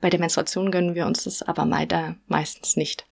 Bei 0.00 0.10
der 0.10 0.18
Menstruation 0.18 0.72
gönnen 0.72 0.94
wir 0.94 1.06
uns 1.06 1.24
das 1.24 1.42
aber 1.42 1.64
meistens 2.26 2.76
nicht. 2.76 3.06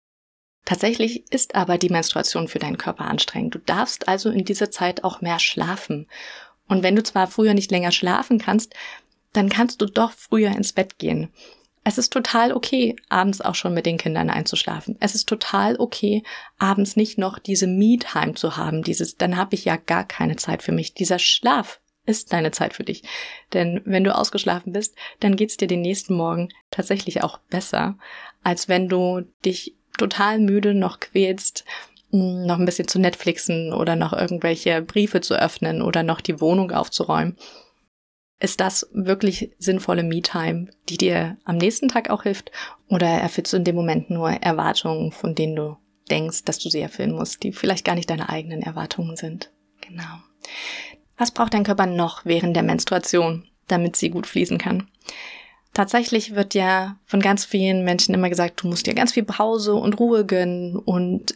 Tatsächlich 0.65 1.25
ist 1.33 1.57
aber 1.57 1.77
die 1.77 1.89
Menstruation 1.89 2.47
für 2.47 2.61
deinen 2.61 2.79
Körper 2.79 3.07
anstrengend. 3.07 3.55
Du 3.57 3.59
darfst 3.59 4.07
also 4.07 4.31
in 4.31 4.45
dieser 4.45 4.71
Zeit 4.71 5.03
auch 5.03 5.21
mehr 5.21 5.41
schlafen. 5.41 6.07
Und 6.69 6.85
wenn 6.85 6.95
du 6.95 7.03
zwar 7.03 7.27
früher 7.27 7.55
nicht 7.55 7.73
länger 7.73 7.91
schlafen 7.91 8.39
kannst, 8.39 8.75
dann 9.33 9.49
kannst 9.49 9.81
du 9.81 9.87
doch 9.87 10.13
früher 10.13 10.51
ins 10.51 10.73
Bett 10.73 10.99
gehen. 10.99 11.33
Es 11.91 11.99
ist 11.99 12.13
total 12.13 12.53
okay, 12.53 12.95
abends 13.09 13.41
auch 13.41 13.57
schon 13.57 13.75
mit 13.75 13.85
den 13.85 13.99
Kindern 13.99 14.31
einzuschlafen. 14.31 14.97
Es 15.01 15.17
ist 15.17 15.29
total 15.29 15.75
okay, 15.75 16.23
abends 16.57 16.95
nicht 16.95 17.19
noch 17.19 17.41
diese 17.41 17.67
Me-Time 17.67 18.35
zu 18.35 18.57
haben, 18.57 18.85
dieses, 18.85 19.17
dann 19.17 19.37
habe 19.37 19.57
ich 19.57 19.65
ja 19.65 19.75
gar 19.75 20.05
keine 20.05 20.37
Zeit 20.37 20.63
für 20.63 20.71
mich. 20.71 20.95
Dieser 20.95 21.19
Schlaf 21.19 21.81
ist 22.07 22.33
deine 22.33 22.53
Zeit 22.53 22.75
für 22.75 22.85
dich. 22.85 23.03
Denn 23.55 23.83
wenn 23.87 24.05
du 24.05 24.15
ausgeschlafen 24.15 24.73
bist, 24.73 24.95
dann 25.19 25.35
geht's 25.35 25.57
dir 25.57 25.67
den 25.67 25.81
nächsten 25.81 26.15
Morgen 26.15 26.51
tatsächlich 26.71 27.25
auch 27.25 27.39
besser, 27.51 27.99
als 28.45 28.69
wenn 28.69 28.89
du 28.89 29.23
dich 29.45 29.75
total 29.99 30.39
müde 30.39 30.75
noch 30.75 31.01
quälst 31.01 31.65
noch 32.13 32.59
ein 32.59 32.67
bisschen 32.67 32.87
zu 32.87 33.01
Netflixen 33.01 33.73
oder 33.73 33.97
noch 33.97 34.13
irgendwelche 34.13 34.81
Briefe 34.81 35.21
zu 35.21 35.35
öffnen 35.35 35.83
oder 35.83 36.05
noch 36.05 36.21
die 36.21 36.41
Wohnung 36.41 36.71
aufzuräumen. 36.71 37.37
Ist 38.41 38.61
das 38.61 38.89
wirklich 38.93 39.53
sinnvolle 39.59 40.03
Me-Time, 40.03 40.69
die 40.89 40.97
dir 40.97 41.37
am 41.45 41.59
nächsten 41.59 41.89
Tag 41.89 42.09
auch 42.09 42.23
hilft? 42.23 42.51
Oder 42.89 43.07
erfüllst 43.07 43.53
du 43.53 43.59
in 43.59 43.65
dem 43.65 43.77
Moment 43.77 44.09
nur 44.09 44.31
Erwartungen, 44.31 45.13
von 45.13 45.35
denen 45.35 45.57
du 45.57 45.77
denkst, 46.11 46.45
dass 46.45 46.59
du 46.59 46.71
sie 46.71 46.81
erfüllen 46.81 47.13
musst, 47.13 47.43
die 47.43 47.53
vielleicht 47.53 47.85
gar 47.85 47.95
nicht 47.95 48.09
deine 48.09 48.31
eigenen 48.31 48.63
Erwartungen 48.63 49.17
sind? 49.17 49.53
Genau. 49.83 50.23
Was 51.19 51.33
braucht 51.33 51.53
dein 51.53 51.65
Körper 51.65 51.85
noch 51.85 52.25
während 52.25 52.57
der 52.57 52.63
Menstruation, 52.63 53.47
damit 53.69 53.97
sie 53.97 54.09
gut 54.09 54.27
fließen 54.27 54.57
kann? 54.57 54.89
Tatsächlich 55.75 56.35
wird 56.35 56.55
ja 56.55 56.97
von 57.05 57.21
ganz 57.21 57.45
vielen 57.45 57.85
Menschen 57.85 58.15
immer 58.15 58.31
gesagt, 58.31 58.63
du 58.63 58.69
musst 58.69 58.87
dir 58.87 58.95
ganz 58.95 59.13
viel 59.13 59.23
Pause 59.23 59.75
und 59.75 60.01
Ruhe 60.01 60.25
gönnen 60.25 60.77
und 60.77 61.35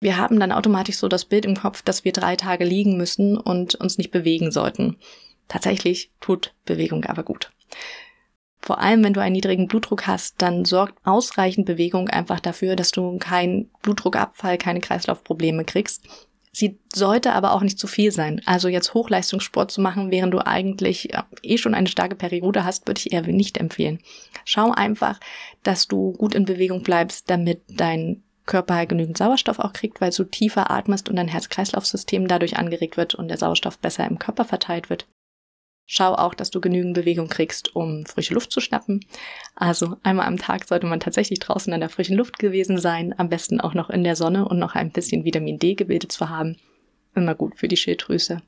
wir 0.00 0.18
haben 0.18 0.38
dann 0.38 0.52
automatisch 0.52 0.96
so 0.96 1.08
das 1.08 1.24
Bild 1.24 1.44
im 1.44 1.56
Kopf, 1.56 1.82
dass 1.82 2.04
wir 2.04 2.12
drei 2.12 2.36
Tage 2.36 2.64
liegen 2.64 2.96
müssen 2.96 3.38
und 3.38 3.76
uns 3.76 3.98
nicht 3.98 4.10
bewegen 4.10 4.50
sollten. 4.50 4.98
Tatsächlich 5.48 6.12
tut 6.20 6.54
Bewegung 6.64 7.04
aber 7.04 7.22
gut. 7.22 7.50
Vor 8.58 8.78
allem, 8.78 9.02
wenn 9.02 9.12
du 9.12 9.20
einen 9.20 9.32
niedrigen 9.32 9.66
Blutdruck 9.66 10.06
hast, 10.06 10.40
dann 10.40 10.64
sorgt 10.64 11.04
ausreichend 11.04 11.66
Bewegung 11.66 12.08
einfach 12.08 12.38
dafür, 12.38 12.76
dass 12.76 12.92
du 12.92 13.18
keinen 13.18 13.70
Blutdruckabfall, 13.82 14.56
keine 14.56 14.80
Kreislaufprobleme 14.80 15.64
kriegst. 15.64 16.04
Sie 16.52 16.78
sollte 16.94 17.32
aber 17.32 17.54
auch 17.54 17.62
nicht 17.62 17.78
zu 17.78 17.86
viel 17.86 18.12
sein. 18.12 18.40
Also 18.44 18.68
jetzt 18.68 18.94
Hochleistungssport 18.94 19.70
zu 19.72 19.80
machen, 19.80 20.10
während 20.10 20.34
du 20.34 20.46
eigentlich 20.46 21.08
eh 21.42 21.56
schon 21.56 21.74
eine 21.74 21.88
starke 21.88 22.14
Periode 22.14 22.64
hast, 22.64 22.86
würde 22.86 23.00
ich 23.00 23.12
eher 23.12 23.22
nicht 23.22 23.56
empfehlen. 23.56 24.00
Schau 24.44 24.70
einfach, 24.70 25.18
dass 25.62 25.88
du 25.88 26.12
gut 26.12 26.34
in 26.34 26.44
Bewegung 26.44 26.82
bleibst, 26.82 27.30
damit 27.30 27.62
dein 27.68 28.22
Körper 28.44 28.84
genügend 28.86 29.16
Sauerstoff 29.16 29.58
auch 29.58 29.72
kriegt, 29.72 30.00
weil 30.00 30.10
du 30.10 30.24
tiefer 30.24 30.70
atmest 30.70 31.08
und 31.08 31.16
dein 31.16 31.28
Herz-Kreislauf-System 31.28 32.28
dadurch 32.28 32.56
angeregt 32.58 32.96
wird 32.96 33.14
und 33.14 33.28
der 33.28 33.38
Sauerstoff 33.38 33.78
besser 33.78 34.06
im 34.06 34.18
Körper 34.18 34.44
verteilt 34.44 34.90
wird. 34.90 35.06
Schau 35.86 36.14
auch, 36.14 36.34
dass 36.34 36.50
du 36.50 36.60
genügend 36.60 36.94
Bewegung 36.94 37.28
kriegst, 37.28 37.74
um 37.74 38.06
frische 38.06 38.34
Luft 38.34 38.52
zu 38.52 38.60
schnappen. 38.60 39.04
Also 39.54 39.96
einmal 40.02 40.26
am 40.26 40.38
Tag 40.38 40.66
sollte 40.66 40.86
man 40.86 41.00
tatsächlich 41.00 41.40
draußen 41.40 41.72
in 41.72 41.80
der 41.80 41.88
frischen 41.88 42.16
Luft 42.16 42.38
gewesen 42.38 42.78
sein, 42.78 43.14
am 43.18 43.28
besten 43.28 43.60
auch 43.60 43.74
noch 43.74 43.90
in 43.90 44.04
der 44.04 44.16
Sonne 44.16 44.48
und 44.48 44.58
noch 44.58 44.74
ein 44.74 44.90
bisschen 44.90 45.24
Vitamin 45.24 45.58
D 45.58 45.74
gebildet 45.74 46.12
zu 46.12 46.28
haben. 46.28 46.56
Immer 47.14 47.34
gut 47.34 47.56
für 47.56 47.68
die 47.68 47.76
Schilddrüse. 47.76 48.42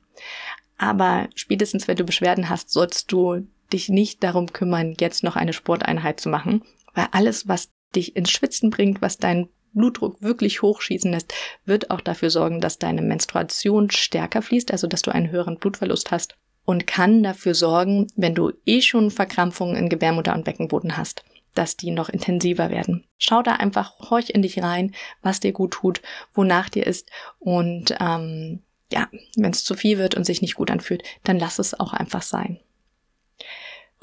Aber 0.77 1.29
spätestens, 1.35 1.87
wenn 1.87 1.97
du 1.97 2.03
Beschwerden 2.03 2.49
hast, 2.49 2.71
sollst 2.71 3.11
du 3.11 3.47
dich 3.71 3.89
nicht 3.89 4.23
darum 4.23 4.51
kümmern, 4.51 4.95
jetzt 4.99 5.23
noch 5.23 5.35
eine 5.35 5.53
Sporteinheit 5.53 6.19
zu 6.19 6.29
machen, 6.29 6.63
weil 6.93 7.07
alles, 7.11 7.47
was 7.47 7.69
dich 7.95 8.15
ins 8.15 8.31
Schwitzen 8.31 8.69
bringt, 8.69 9.01
was 9.01 9.17
deinen 9.17 9.49
Blutdruck 9.73 10.21
wirklich 10.21 10.61
hochschießen 10.61 11.11
lässt, 11.11 11.33
wird 11.65 11.91
auch 11.91 12.01
dafür 12.01 12.29
sorgen, 12.29 12.61
dass 12.61 12.79
deine 12.79 13.01
Menstruation 13.01 13.91
stärker 13.91 14.41
fließt, 14.41 14.71
also 14.71 14.87
dass 14.87 15.01
du 15.01 15.11
einen 15.11 15.31
höheren 15.31 15.57
Blutverlust 15.57 16.11
hast 16.11 16.37
und 16.65 16.87
kann 16.87 17.23
dafür 17.23 17.53
sorgen, 17.53 18.07
wenn 18.15 18.35
du 18.35 18.51
eh 18.65 18.81
schon 18.81 19.11
Verkrampfungen 19.11 19.75
in 19.75 19.89
Gebärmutter 19.89 20.33
und 20.33 20.43
Beckenboden 20.43 20.97
hast, 20.97 21.23
dass 21.53 21.77
die 21.77 21.91
noch 21.91 22.09
intensiver 22.09 22.69
werden. 22.69 23.05
Schau 23.17 23.41
da 23.41 23.53
einfach, 23.53 23.99
horch 24.09 24.31
in 24.31 24.41
dich 24.41 24.61
rein, 24.61 24.93
was 25.21 25.39
dir 25.39 25.53
gut 25.53 25.71
tut, 25.71 26.01
wonach 26.33 26.69
dir 26.69 26.85
ist 26.85 27.09
und 27.39 27.95
ähm, 27.99 28.61
ja, 28.91 29.07
wenn 29.35 29.51
es 29.51 29.63
zu 29.63 29.75
viel 29.75 29.97
wird 29.97 30.15
und 30.15 30.25
sich 30.25 30.41
nicht 30.41 30.55
gut 30.55 30.69
anfühlt, 30.69 31.03
dann 31.23 31.39
lass 31.39 31.59
es 31.59 31.79
auch 31.79 31.93
einfach 31.93 32.21
sein. 32.21 32.59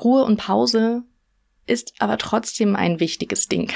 Ruhe 0.02 0.24
und 0.24 0.38
Pause 0.38 1.02
ist 1.66 1.94
aber 2.00 2.18
trotzdem 2.18 2.74
ein 2.74 3.00
wichtiges 3.00 3.48
Ding. 3.48 3.72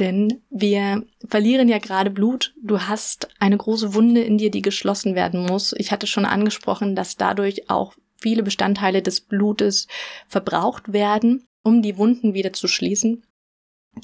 Denn 0.00 0.42
wir 0.48 1.04
verlieren 1.28 1.68
ja 1.68 1.78
gerade 1.78 2.10
Blut. 2.10 2.54
Du 2.62 2.80
hast 2.80 3.28
eine 3.38 3.58
große 3.58 3.94
Wunde 3.94 4.22
in 4.22 4.38
dir, 4.38 4.50
die 4.50 4.62
geschlossen 4.62 5.14
werden 5.14 5.44
muss. 5.44 5.74
Ich 5.76 5.92
hatte 5.92 6.06
schon 6.06 6.24
angesprochen, 6.24 6.96
dass 6.96 7.16
dadurch 7.16 7.68
auch 7.68 7.92
viele 8.20 8.42
Bestandteile 8.42 9.02
des 9.02 9.20
Blutes 9.20 9.86
verbraucht 10.26 10.94
werden, 10.94 11.46
um 11.62 11.82
die 11.82 11.98
Wunden 11.98 12.32
wieder 12.32 12.54
zu 12.54 12.66
schließen, 12.66 13.26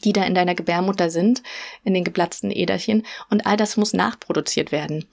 die 0.04 0.12
da 0.12 0.24
in 0.24 0.34
deiner 0.34 0.54
Gebärmutter 0.54 1.08
sind, 1.08 1.42
in 1.82 1.94
den 1.94 2.04
geplatzten 2.04 2.50
Äderchen. 2.50 3.06
Und 3.30 3.46
all 3.46 3.56
das 3.56 3.78
muss 3.78 3.94
nachproduziert 3.94 4.72
werden. 4.72 5.06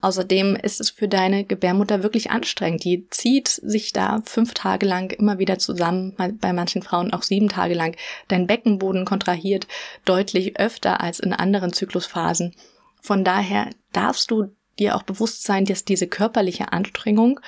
Außerdem 0.00 0.54
ist 0.54 0.80
es 0.80 0.90
für 0.90 1.08
deine 1.08 1.44
Gebärmutter 1.44 2.04
wirklich 2.04 2.30
anstrengend. 2.30 2.84
Die 2.84 3.08
zieht 3.10 3.48
sich 3.48 3.92
da 3.92 4.22
fünf 4.24 4.54
Tage 4.54 4.86
lang 4.86 5.10
immer 5.10 5.38
wieder 5.40 5.58
zusammen, 5.58 6.14
bei 6.40 6.52
manchen 6.52 6.82
Frauen 6.82 7.12
auch 7.12 7.22
sieben 7.22 7.48
Tage 7.48 7.74
lang. 7.74 7.96
Dein 8.28 8.46
Beckenboden 8.46 9.04
kontrahiert 9.04 9.66
deutlich 10.04 10.58
öfter 10.58 11.00
als 11.00 11.18
in 11.18 11.32
anderen 11.32 11.72
Zyklusphasen. 11.72 12.54
Von 13.00 13.24
daher 13.24 13.70
darfst 13.92 14.30
du 14.30 14.52
dir 14.78 14.94
auch 14.94 15.02
bewusst 15.02 15.42
sein, 15.42 15.64
dass 15.64 15.84
diese 15.84 16.06
körperliche 16.06 16.72
Anstrengung 16.72 17.40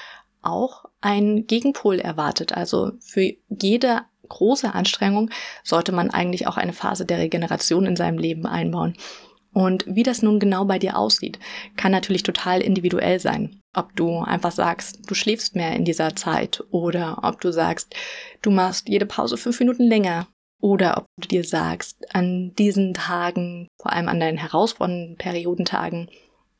auch 0.43 0.87
einen 1.01 1.47
Gegenpol 1.47 2.01
erwartet. 2.01 2.53
Also 2.53 2.93
für 3.01 3.33
jede 3.49 4.03
große 4.29 4.75
Anstrengung 4.75 5.31
sollte 5.63 5.93
man 5.93 6.11
eigentlich 6.11 6.49
auch 6.49 6.57
eine 6.57 6.73
Phase 6.73 7.05
der 7.05 7.19
Regeneration 7.19 7.87
in 7.87 7.97
seinem 7.97 8.19
Leben 8.19 8.47
einbauen. 8.47 8.97
Und 9.53 9.85
wie 9.89 10.05
das 10.05 10.23
nun 10.23 10.39
genau 10.39 10.65
bei 10.65 10.79
dir 10.79 10.97
aussieht, 10.97 11.39
kann 11.77 11.91
natürlich 11.91 12.23
total 12.23 12.61
individuell 12.61 13.19
sein. 13.19 13.61
Ob 13.75 13.95
du 13.97 14.19
einfach 14.21 14.53
sagst, 14.53 15.01
du 15.09 15.15
schläfst 15.15 15.57
mehr 15.57 15.75
in 15.75 15.85
dieser 15.85 16.15
Zeit 16.15 16.63
oder 16.71 17.21
ob 17.23 17.41
du 17.41 17.53
sagst, 17.53 17.95
du 18.43 18.51
machst 18.51 18.89
jede 18.89 19.07
Pause 19.07 19.37
fünf 19.37 19.59
Minuten 19.59 19.85
länger 19.85 20.29
oder 20.61 20.99
ob 20.99 21.07
du 21.19 21.29
dir 21.29 21.45
sagst, 21.45 22.15
an 22.15 22.55
diesen 22.55 22.95
Tagen, 22.95 23.69
vor 23.81 23.93
allem 23.93 24.09
an 24.09 24.21
deinen 24.21 24.39
herausfordernden 24.39 25.17
Periodentagen, 25.17 26.11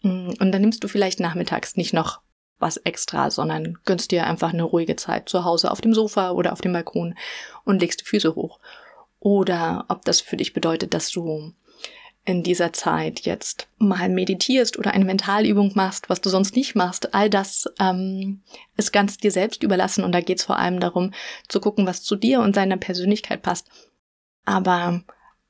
mm, 0.03 0.31
und 0.41 0.53
dann 0.53 0.61
nimmst 0.61 0.83
du 0.83 0.89
vielleicht 0.89 1.21
nachmittags 1.21 1.77
nicht 1.77 1.93
noch 1.93 2.21
was 2.59 2.77
extra, 2.79 3.31
sondern 3.31 3.79
gönnst 3.85 4.11
dir 4.11 4.27
einfach 4.27 4.53
eine 4.53 4.65
ruhige 4.65 4.97
Zeit 4.97 5.29
zu 5.29 5.45
Hause 5.45 5.71
auf 5.71 5.81
dem 5.81 5.95
Sofa 5.95 6.31
oder 6.31 6.53
auf 6.53 6.61
dem 6.61 6.73
Balkon 6.73 7.15
und 7.65 7.81
legst 7.81 8.01
die 8.03 8.05
Füße 8.05 8.35
hoch. 8.35 8.59
Oder 9.19 9.85
ob 9.89 10.05
das 10.05 10.21
für 10.21 10.37
dich 10.37 10.53
bedeutet, 10.53 10.95
dass 10.95 11.11
du 11.11 11.53
in 12.25 12.43
dieser 12.43 12.73
Zeit 12.73 13.21
jetzt 13.21 13.69
mal 13.79 14.09
meditierst 14.09 14.79
oder 14.79 14.93
eine 14.93 15.05
Mentalübung 15.05 15.73
machst, 15.75 16.11
was 16.11 16.21
du 16.21 16.29
sonst 16.29 16.55
nicht 16.55 16.75
machst, 16.75 17.15
all 17.15 17.31
das 17.31 17.67
ähm, 17.81 18.43
ist 18.77 18.93
ganz 18.93 19.17
dir 19.17 19.33
selbst 19.33 19.63
überlassen 19.63 20.05
und 20.05 20.13
da 20.13 20.21
geht 20.21 20.39
es 20.39 20.45
vor 20.45 20.59
allem 20.59 20.81
darum 20.81 21.13
zu 21.49 21.61
gucken, 21.61 21.87
was 21.87 22.03
zu 22.03 22.17
dir 22.17 22.41
und 22.41 22.55
seiner 22.55 22.77
Persönlichkeit 22.77 23.43
passt. 23.43 23.69
aber 24.45 25.03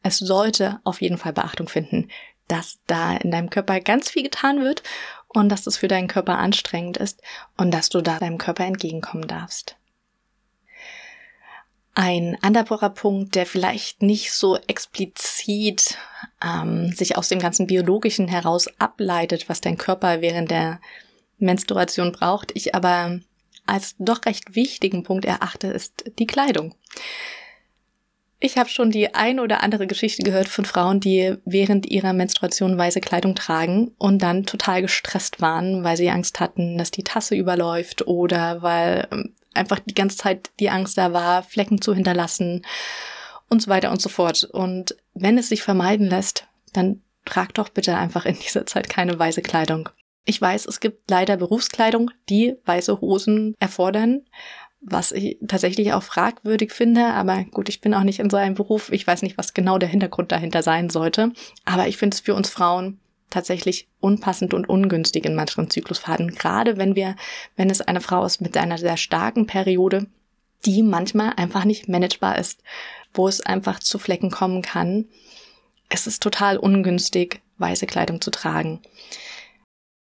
es 0.02 0.18
sollte 0.18 0.80
auf 0.84 1.02
jeden 1.02 1.18
Fall 1.18 1.34
Beachtung 1.34 1.68
finden, 1.68 2.08
dass 2.48 2.78
da 2.86 3.16
in 3.16 3.30
deinem 3.30 3.50
Körper 3.50 3.80
ganz 3.80 4.08
viel 4.08 4.22
getan 4.22 4.62
wird 4.62 4.82
und 5.28 5.48
dass 5.50 5.62
das 5.62 5.76
für 5.76 5.88
deinen 5.88 6.08
Körper 6.08 6.38
anstrengend 6.38 6.96
ist 6.96 7.22
und 7.56 7.70
dass 7.70 7.90
du 7.90 8.00
da 8.00 8.18
deinem 8.18 8.38
Körper 8.38 8.64
entgegenkommen 8.64 9.28
darfst. 9.28 9.76
Ein 11.94 12.38
anderer 12.40 12.90
Punkt, 12.90 13.34
der 13.34 13.46
vielleicht 13.46 14.02
nicht 14.02 14.32
so 14.32 14.56
explizit 14.56 15.98
ähm, 16.44 16.92
sich 16.92 17.16
aus 17.16 17.28
dem 17.28 17.38
ganzen 17.38 17.66
Biologischen 17.66 18.28
heraus 18.28 18.68
ableitet, 18.78 19.48
was 19.48 19.60
dein 19.60 19.76
Körper 19.76 20.20
während 20.20 20.50
der 20.50 20.80
Menstruation 21.38 22.12
braucht, 22.12 22.52
ich 22.54 22.74
aber 22.74 23.20
als 23.66 23.94
doch 23.98 24.24
recht 24.26 24.54
wichtigen 24.54 25.02
Punkt 25.02 25.24
erachte, 25.24 25.68
ist 25.68 26.04
die 26.18 26.26
Kleidung. 26.26 26.74
Ich 28.42 28.56
habe 28.56 28.70
schon 28.70 28.90
die 28.90 29.14
ein 29.14 29.38
oder 29.38 29.62
andere 29.62 29.86
Geschichte 29.86 30.22
gehört 30.22 30.48
von 30.48 30.64
Frauen, 30.64 30.98
die 30.98 31.36
während 31.44 31.84
ihrer 31.86 32.14
Menstruation 32.14 32.78
weiße 32.78 33.02
Kleidung 33.02 33.34
tragen 33.34 33.92
und 33.98 34.22
dann 34.22 34.46
total 34.46 34.80
gestresst 34.80 35.42
waren, 35.42 35.84
weil 35.84 35.98
sie 35.98 36.08
Angst 36.08 36.40
hatten, 36.40 36.78
dass 36.78 36.90
die 36.90 37.04
Tasse 37.04 37.34
überläuft 37.34 38.06
oder 38.06 38.62
weil 38.62 39.06
ähm, 39.12 39.34
einfach 39.52 39.78
die 39.80 39.94
ganze 39.94 40.16
Zeit 40.16 40.50
die 40.58 40.70
Angst 40.70 40.96
da 40.96 41.12
war, 41.12 41.42
Flecken 41.42 41.82
zu 41.82 41.94
hinterlassen 41.94 42.64
und 43.50 43.60
so 43.60 43.68
weiter 43.68 43.90
und 43.90 44.00
so 44.00 44.08
fort. 44.08 44.44
Und 44.44 44.96
wenn 45.14 45.36
es 45.36 45.48
sich 45.48 45.62
vermeiden 45.62 46.08
lässt, 46.08 46.46
dann 46.72 47.02
trag 47.24 47.52
doch 47.54 47.68
bitte 47.68 47.96
einfach 47.96 48.24
in 48.24 48.38
dieser 48.38 48.64
Zeit 48.64 48.88
keine 48.88 49.18
weiße 49.18 49.42
Kleidung. 49.42 49.90
Ich 50.24 50.40
weiß, 50.40 50.66
es 50.66 50.80
gibt 50.80 51.10
leider 51.10 51.36
Berufskleidung, 51.36 52.10
die 52.28 52.56
weiße 52.64 53.00
Hosen 53.00 53.54
erfordern, 53.58 54.22
was 54.80 55.12
ich 55.12 55.38
tatsächlich 55.46 55.92
auch 55.92 56.02
fragwürdig 56.02 56.72
finde. 56.72 57.04
Aber 57.06 57.44
gut, 57.44 57.68
ich 57.68 57.80
bin 57.80 57.94
auch 57.94 58.02
nicht 58.02 58.20
in 58.20 58.30
so 58.30 58.36
einem 58.36 58.54
Beruf. 58.54 58.92
Ich 58.92 59.06
weiß 59.06 59.22
nicht, 59.22 59.36
was 59.36 59.54
genau 59.54 59.78
der 59.78 59.88
Hintergrund 59.88 60.32
dahinter 60.32 60.62
sein 60.62 60.88
sollte. 60.88 61.32
Aber 61.64 61.88
ich 61.88 61.96
finde 61.96 62.14
es 62.14 62.20
für 62.20 62.34
uns 62.34 62.48
Frauen 62.48 63.00
tatsächlich 63.30 63.88
unpassend 64.00 64.54
und 64.54 64.68
ungünstig 64.68 65.24
in 65.24 65.34
manchen 65.34 65.70
Zyklusphasen. 65.70 66.34
Gerade 66.34 66.76
wenn 66.76 66.96
wir, 66.96 67.16
wenn 67.56 67.70
es 67.70 67.80
eine 67.80 68.00
Frau 68.00 68.24
ist 68.24 68.40
mit 68.40 68.56
einer 68.56 68.78
sehr 68.78 68.96
starken 68.96 69.46
Periode, 69.46 70.06
die 70.66 70.82
manchmal 70.82 71.32
einfach 71.36 71.64
nicht 71.64 71.88
managebar 71.88 72.38
ist, 72.38 72.62
wo 73.12 73.28
es 73.28 73.40
einfach 73.40 73.80
zu 73.80 73.98
Flecken 73.98 74.30
kommen 74.30 74.62
kann. 74.62 75.06
Es 75.88 76.06
ist 76.06 76.22
total 76.22 76.56
ungünstig, 76.56 77.40
weiße 77.58 77.86
Kleidung 77.86 78.20
zu 78.20 78.30
tragen. 78.30 78.80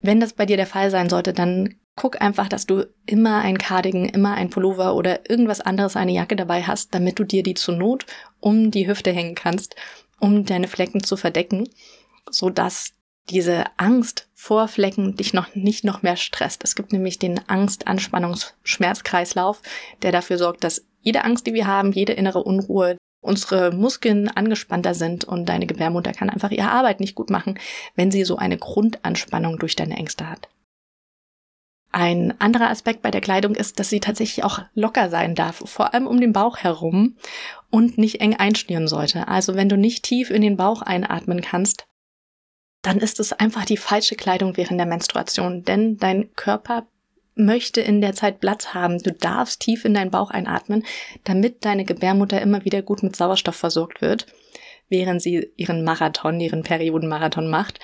Wenn 0.01 0.19
das 0.19 0.33
bei 0.33 0.45
dir 0.45 0.57
der 0.57 0.67
Fall 0.67 0.91
sein 0.91 1.09
sollte, 1.09 1.33
dann 1.33 1.75
guck 1.95 2.21
einfach, 2.21 2.49
dass 2.49 2.65
du 2.65 2.87
immer 3.05 3.41
ein 3.41 3.57
Cardigan, 3.57 4.05
immer 4.05 4.35
ein 4.35 4.49
Pullover 4.49 4.95
oder 4.95 5.29
irgendwas 5.29 5.61
anderes, 5.61 5.95
eine 5.95 6.11
Jacke 6.11 6.35
dabei 6.35 6.63
hast, 6.63 6.93
damit 6.93 7.19
du 7.19 7.23
dir 7.23 7.43
die 7.43 7.53
zur 7.53 7.75
Not 7.75 8.05
um 8.39 8.71
die 8.71 8.87
Hüfte 8.87 9.11
hängen 9.11 9.35
kannst, 9.35 9.75
um 10.19 10.45
deine 10.45 10.67
Flecken 10.67 11.03
zu 11.03 11.17
verdecken, 11.17 11.69
so 12.29 12.49
dass 12.49 12.93
diese 13.29 13.65
Angst 13.77 14.27
vor 14.33 14.67
Flecken 14.67 15.15
dich 15.15 15.33
noch 15.33 15.55
nicht 15.55 15.83
noch 15.83 16.03
mehr 16.03 16.17
stresst. 16.17 16.63
Es 16.63 16.75
gibt 16.75 16.93
nämlich 16.93 17.17
den 17.17 17.39
Angst-Anspannungs-Schmerzkreislauf, 17.47 19.63
der 20.03 20.11
dafür 20.11 20.37
sorgt, 20.37 20.63
dass 20.63 20.85
jede 21.05 21.24
Angst, 21.24 21.47
die 21.47 21.53
wir 21.53 21.67
haben, 21.67 21.91
jede 21.91 22.13
innere 22.13 22.43
Unruhe, 22.43 22.97
unsere 23.21 23.71
Muskeln 23.71 24.27
angespannter 24.27 24.93
sind 24.93 25.24
und 25.24 25.47
deine 25.47 25.67
Gebärmutter 25.67 26.12
kann 26.12 26.29
einfach 26.29 26.51
ihre 26.51 26.71
Arbeit 26.71 27.00
nicht 27.00 27.15
gut 27.15 27.29
machen, 27.29 27.59
wenn 27.95 28.12
sie 28.12 28.25
so 28.25 28.38
eine 28.38 28.57
Grundanspannung 28.57 29.57
durch 29.57 29.75
deine 29.75 29.95
Ängste 29.95 30.29
hat. 30.29 30.50
Ein 31.91 32.33
anderer 32.41 32.69
Aspekt 32.69 33.03
bei 33.03 33.12
der 33.12 33.21
Kleidung 33.21 33.55
ist, 33.55 33.79
dass 33.79 33.89
sie 33.89 34.01
tatsächlich 34.01 34.43
auch 34.43 34.59
locker 34.74 35.09
sein 35.09 35.33
darf, 35.33 35.63
vor 35.65 35.93
allem 35.93 36.07
um 36.07 36.19
den 36.19 36.33
Bauch 36.33 36.57
herum 36.57 37.15
und 37.69 37.97
nicht 37.97 38.19
eng 38.19 38.35
einschnüren 38.35 38.88
sollte. 38.88 39.27
Also 39.27 39.55
wenn 39.55 39.69
du 39.69 39.77
nicht 39.77 40.03
tief 40.03 40.29
in 40.29 40.41
den 40.41 40.57
Bauch 40.57 40.81
einatmen 40.81 41.41
kannst, 41.41 41.85
dann 42.81 42.97
ist 42.97 43.19
es 43.19 43.31
einfach 43.31 43.65
die 43.65 43.77
falsche 43.77 44.15
Kleidung 44.15 44.57
während 44.57 44.79
der 44.79 44.88
Menstruation, 44.88 45.63
denn 45.63 45.97
dein 45.97 46.33
Körper 46.35 46.85
möchte 47.35 47.81
in 47.81 48.01
der 48.01 48.13
Zeit 48.13 48.39
Platz 48.39 48.74
haben. 48.74 48.98
Du 49.00 49.11
darfst 49.11 49.61
tief 49.61 49.85
in 49.85 49.93
deinen 49.93 50.11
Bauch 50.11 50.31
einatmen, 50.31 50.83
damit 51.24 51.65
deine 51.65 51.85
Gebärmutter 51.85 52.41
immer 52.41 52.65
wieder 52.65 52.81
gut 52.81 53.03
mit 53.03 53.15
Sauerstoff 53.15 53.55
versorgt 53.55 54.01
wird, 54.01 54.25
während 54.89 55.21
sie 55.21 55.51
ihren 55.57 55.83
Marathon, 55.83 56.39
ihren 56.39 56.63
Periodenmarathon 56.63 57.50
macht. 57.50 57.79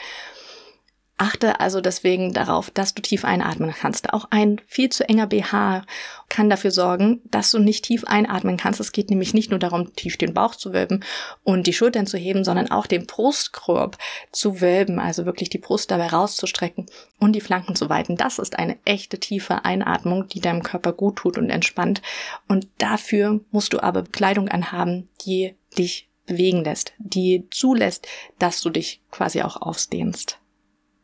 Achte 1.21 1.59
also 1.59 1.81
deswegen 1.81 2.33
darauf, 2.33 2.71
dass 2.71 2.95
du 2.95 3.01
tief 3.03 3.25
einatmen 3.25 3.75
kannst. 3.79 4.11
Auch 4.11 4.25
ein 4.31 4.59
viel 4.65 4.89
zu 4.89 5.07
enger 5.07 5.27
BH 5.27 5.83
kann 6.29 6.49
dafür 6.49 6.71
sorgen, 6.71 7.21
dass 7.25 7.51
du 7.51 7.59
nicht 7.59 7.85
tief 7.85 8.05
einatmen 8.05 8.57
kannst. 8.57 8.79
Es 8.79 8.91
geht 8.91 9.11
nämlich 9.11 9.35
nicht 9.35 9.51
nur 9.51 9.59
darum, 9.59 9.95
tief 9.95 10.17
den 10.17 10.33
Bauch 10.33 10.55
zu 10.55 10.73
wölben 10.73 11.05
und 11.43 11.67
die 11.67 11.73
Schultern 11.73 12.07
zu 12.07 12.17
heben, 12.17 12.43
sondern 12.43 12.71
auch 12.71 12.87
den 12.87 13.05
Brustkorb 13.05 13.99
zu 14.31 14.61
wölben, 14.61 14.97
also 14.97 15.27
wirklich 15.27 15.49
die 15.49 15.59
Brust 15.59 15.91
dabei 15.91 16.07
rauszustrecken 16.07 16.87
und 17.19 17.33
die 17.33 17.41
Flanken 17.41 17.75
zu 17.75 17.87
weiten. 17.87 18.17
Das 18.17 18.39
ist 18.39 18.57
eine 18.57 18.79
echte 18.83 19.19
tiefe 19.19 19.63
Einatmung, 19.63 20.27
die 20.27 20.41
deinem 20.41 20.63
Körper 20.63 20.91
gut 20.91 21.17
tut 21.17 21.37
und 21.37 21.51
entspannt. 21.51 22.01
Und 22.47 22.67
dafür 22.79 23.41
musst 23.51 23.73
du 23.73 23.83
aber 23.83 24.01
Kleidung 24.05 24.49
anhaben, 24.49 25.07
die 25.23 25.53
dich 25.77 26.09
bewegen 26.25 26.63
lässt, 26.63 26.93
die 26.97 27.45
zulässt, 27.51 28.07
dass 28.39 28.61
du 28.61 28.71
dich 28.71 29.01
quasi 29.11 29.43
auch 29.43 29.61
ausdehnst. 29.61 30.40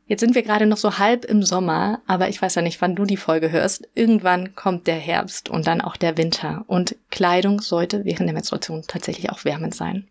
Jetzt 0.08 0.22
sind 0.22 0.36
wir 0.36 0.44
gerade 0.44 0.66
noch 0.66 0.78
so 0.78 1.00
halb 1.00 1.26
im 1.26 1.44
Sommer, 1.44 2.02
aber 2.08 2.30
ich 2.30 2.42
weiß 2.42 2.56
ja 2.56 2.62
nicht, 2.62 2.82
wann 2.82 2.96
du 2.96 3.04
die 3.04 3.18
Folge 3.18 3.52
hörst. 3.52 3.90
Irgendwann 3.94 4.56
kommt 4.56 4.88
der 4.88 4.96
Herbst 4.96 5.50
und 5.50 5.68
dann 5.68 5.82
auch 5.82 5.98
der 5.98 6.18
Winter. 6.18 6.64
Und 6.68 6.96
Kleidung 7.12 7.60
sollte 7.60 8.06
während 8.06 8.28
der 8.28 8.34
Menstruation 8.34 8.84
tatsächlich 8.88 9.30
auch 9.30 9.44
wärmend 9.44 9.76
sein. 9.76 10.08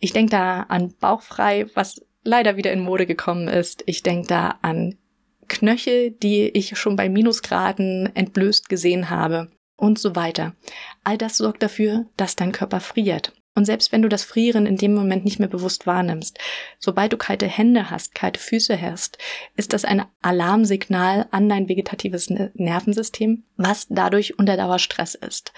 Ich 0.00 0.12
denke 0.12 0.32
da 0.32 0.62
an 0.64 0.92
Bauchfrei, 0.98 1.66
was 1.74 2.04
leider 2.24 2.56
wieder 2.56 2.72
in 2.72 2.80
Mode 2.80 3.06
gekommen 3.06 3.46
ist. 3.46 3.84
Ich 3.86 4.02
denke 4.02 4.26
da 4.26 4.58
an 4.62 4.96
Knöchel, 5.46 6.10
die 6.10 6.48
ich 6.48 6.76
schon 6.76 6.96
bei 6.96 7.08
Minusgraden 7.08 8.10
entblößt 8.16 8.68
gesehen 8.68 9.10
habe 9.10 9.52
und 9.76 10.00
so 10.00 10.16
weiter. 10.16 10.54
All 11.04 11.18
das 11.18 11.36
sorgt 11.36 11.62
dafür, 11.62 12.06
dass 12.16 12.34
dein 12.34 12.50
Körper 12.50 12.80
friert. 12.80 13.32
Und 13.54 13.66
selbst 13.66 13.92
wenn 13.92 14.02
du 14.02 14.08
das 14.08 14.24
Frieren 14.24 14.64
in 14.64 14.76
dem 14.76 14.94
Moment 14.94 15.24
nicht 15.24 15.38
mehr 15.38 15.48
bewusst 15.48 15.86
wahrnimmst, 15.86 16.38
sobald 16.78 17.12
du 17.12 17.18
kalte 17.18 17.46
Hände 17.46 17.90
hast, 17.90 18.14
kalte 18.14 18.40
Füße 18.40 18.80
hast, 18.80 19.18
ist 19.56 19.74
das 19.74 19.84
ein 19.84 20.04
Alarmsignal 20.22 21.26
an 21.30 21.48
dein 21.48 21.68
vegetatives 21.68 22.30
Nervensystem, 22.30 23.44
was 23.56 23.86
dadurch 23.90 24.38
unter 24.38 24.56
Dauerstress 24.56 25.14
ist. 25.14 25.52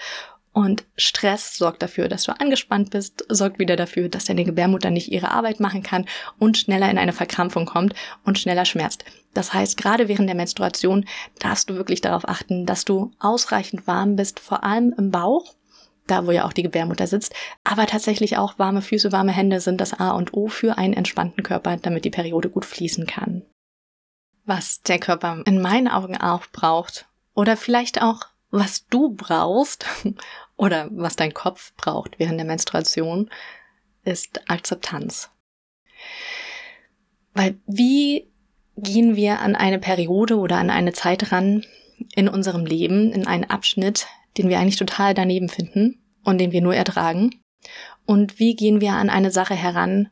Und 0.51 0.85
Stress 0.95 1.57
sorgt 1.57 1.83
dafür, 1.83 2.07
dass 2.07 2.23
du 2.23 2.31
angespannt 2.31 2.91
bist, 2.91 3.25
sorgt 3.27 3.59
wieder 3.59 3.75
dafür, 3.75 4.07
dass 4.07 4.23
deine 4.23 4.45
Gebärmutter 4.45 4.89
nicht 4.89 5.11
ihre 5.11 5.31
Arbeit 5.31 5.59
machen 5.59 5.83
kann 5.83 6.05
und 6.39 6.57
schneller 6.57 6.89
in 6.89 6.97
eine 6.97 7.11
Verkrampfung 7.11 7.65
kommt 7.65 7.93
und 8.23 8.39
schneller 8.39 8.63
schmerzt. 8.63 9.03
Das 9.33 9.53
heißt, 9.53 9.75
gerade 9.75 10.07
während 10.07 10.29
der 10.29 10.35
Menstruation 10.37 11.05
darfst 11.39 11.69
du 11.69 11.75
wirklich 11.75 11.99
darauf 11.99 12.25
achten, 12.25 12.65
dass 12.65 12.85
du 12.85 13.11
ausreichend 13.19 13.85
warm 13.85 14.15
bist, 14.15 14.39
vor 14.39 14.63
allem 14.63 14.93
im 14.97 15.11
Bauch 15.11 15.55
da 16.07 16.25
wo 16.25 16.31
ja 16.31 16.45
auch 16.45 16.53
die 16.53 16.63
Gebärmutter 16.63 17.07
sitzt. 17.07 17.33
Aber 17.63 17.85
tatsächlich 17.85 18.37
auch 18.37 18.59
warme 18.59 18.81
Füße, 18.81 19.11
warme 19.11 19.31
Hände 19.31 19.59
sind 19.59 19.81
das 19.81 19.93
A 19.93 20.11
und 20.11 20.33
O 20.33 20.47
für 20.47 20.77
einen 20.77 20.93
entspannten 20.93 21.43
Körper, 21.43 21.77
damit 21.77 22.05
die 22.05 22.09
Periode 22.09 22.49
gut 22.49 22.65
fließen 22.65 23.05
kann. 23.05 23.43
Was 24.45 24.81
der 24.81 24.99
Körper 24.99 25.41
in 25.45 25.61
meinen 25.61 25.87
Augen 25.87 26.17
auch 26.17 26.45
braucht, 26.51 27.07
oder 27.33 27.57
vielleicht 27.57 28.01
auch 28.01 28.27
was 28.51 28.87
du 28.87 29.09
brauchst, 29.09 29.85
oder 30.55 30.87
was 30.91 31.15
dein 31.15 31.33
Kopf 31.33 31.73
braucht 31.75 32.19
während 32.19 32.39
der 32.39 32.45
Menstruation, 32.45 33.29
ist 34.03 34.49
Akzeptanz. 34.49 35.31
Weil 37.33 37.57
wie 37.65 38.31
gehen 38.77 39.15
wir 39.15 39.39
an 39.39 39.55
eine 39.55 39.79
Periode 39.79 40.37
oder 40.37 40.57
an 40.57 40.69
eine 40.69 40.93
Zeit 40.93 41.31
ran 41.31 41.65
in 42.13 42.27
unserem 42.27 42.65
Leben, 42.65 43.11
in 43.11 43.27
einen 43.27 43.45
Abschnitt, 43.45 44.07
den 44.37 44.49
wir 44.49 44.59
eigentlich 44.59 44.77
total 44.77 45.13
daneben 45.13 45.49
finden 45.49 46.01
und 46.23 46.39
den 46.39 46.51
wir 46.51 46.61
nur 46.61 46.75
ertragen? 46.75 47.41
Und 48.05 48.39
wie 48.39 48.55
gehen 48.55 48.81
wir 48.81 48.93
an 48.93 49.09
eine 49.09 49.31
Sache 49.31 49.55
heran, 49.55 50.09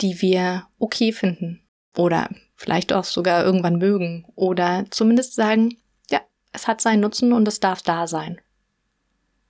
die 0.00 0.20
wir 0.20 0.66
okay 0.78 1.12
finden 1.12 1.62
oder 1.96 2.28
vielleicht 2.54 2.92
auch 2.92 3.04
sogar 3.04 3.44
irgendwann 3.44 3.76
mögen 3.76 4.26
oder 4.34 4.84
zumindest 4.90 5.34
sagen, 5.34 5.76
ja, 6.10 6.20
es 6.52 6.66
hat 6.68 6.80
seinen 6.80 7.00
Nutzen 7.00 7.32
und 7.32 7.48
es 7.48 7.60
darf 7.60 7.82
da 7.82 8.06
sein. 8.06 8.40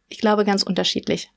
Ich 0.09 0.19
glaube 0.19 0.45
ganz 0.45 0.63
unterschiedlich. 0.63 1.31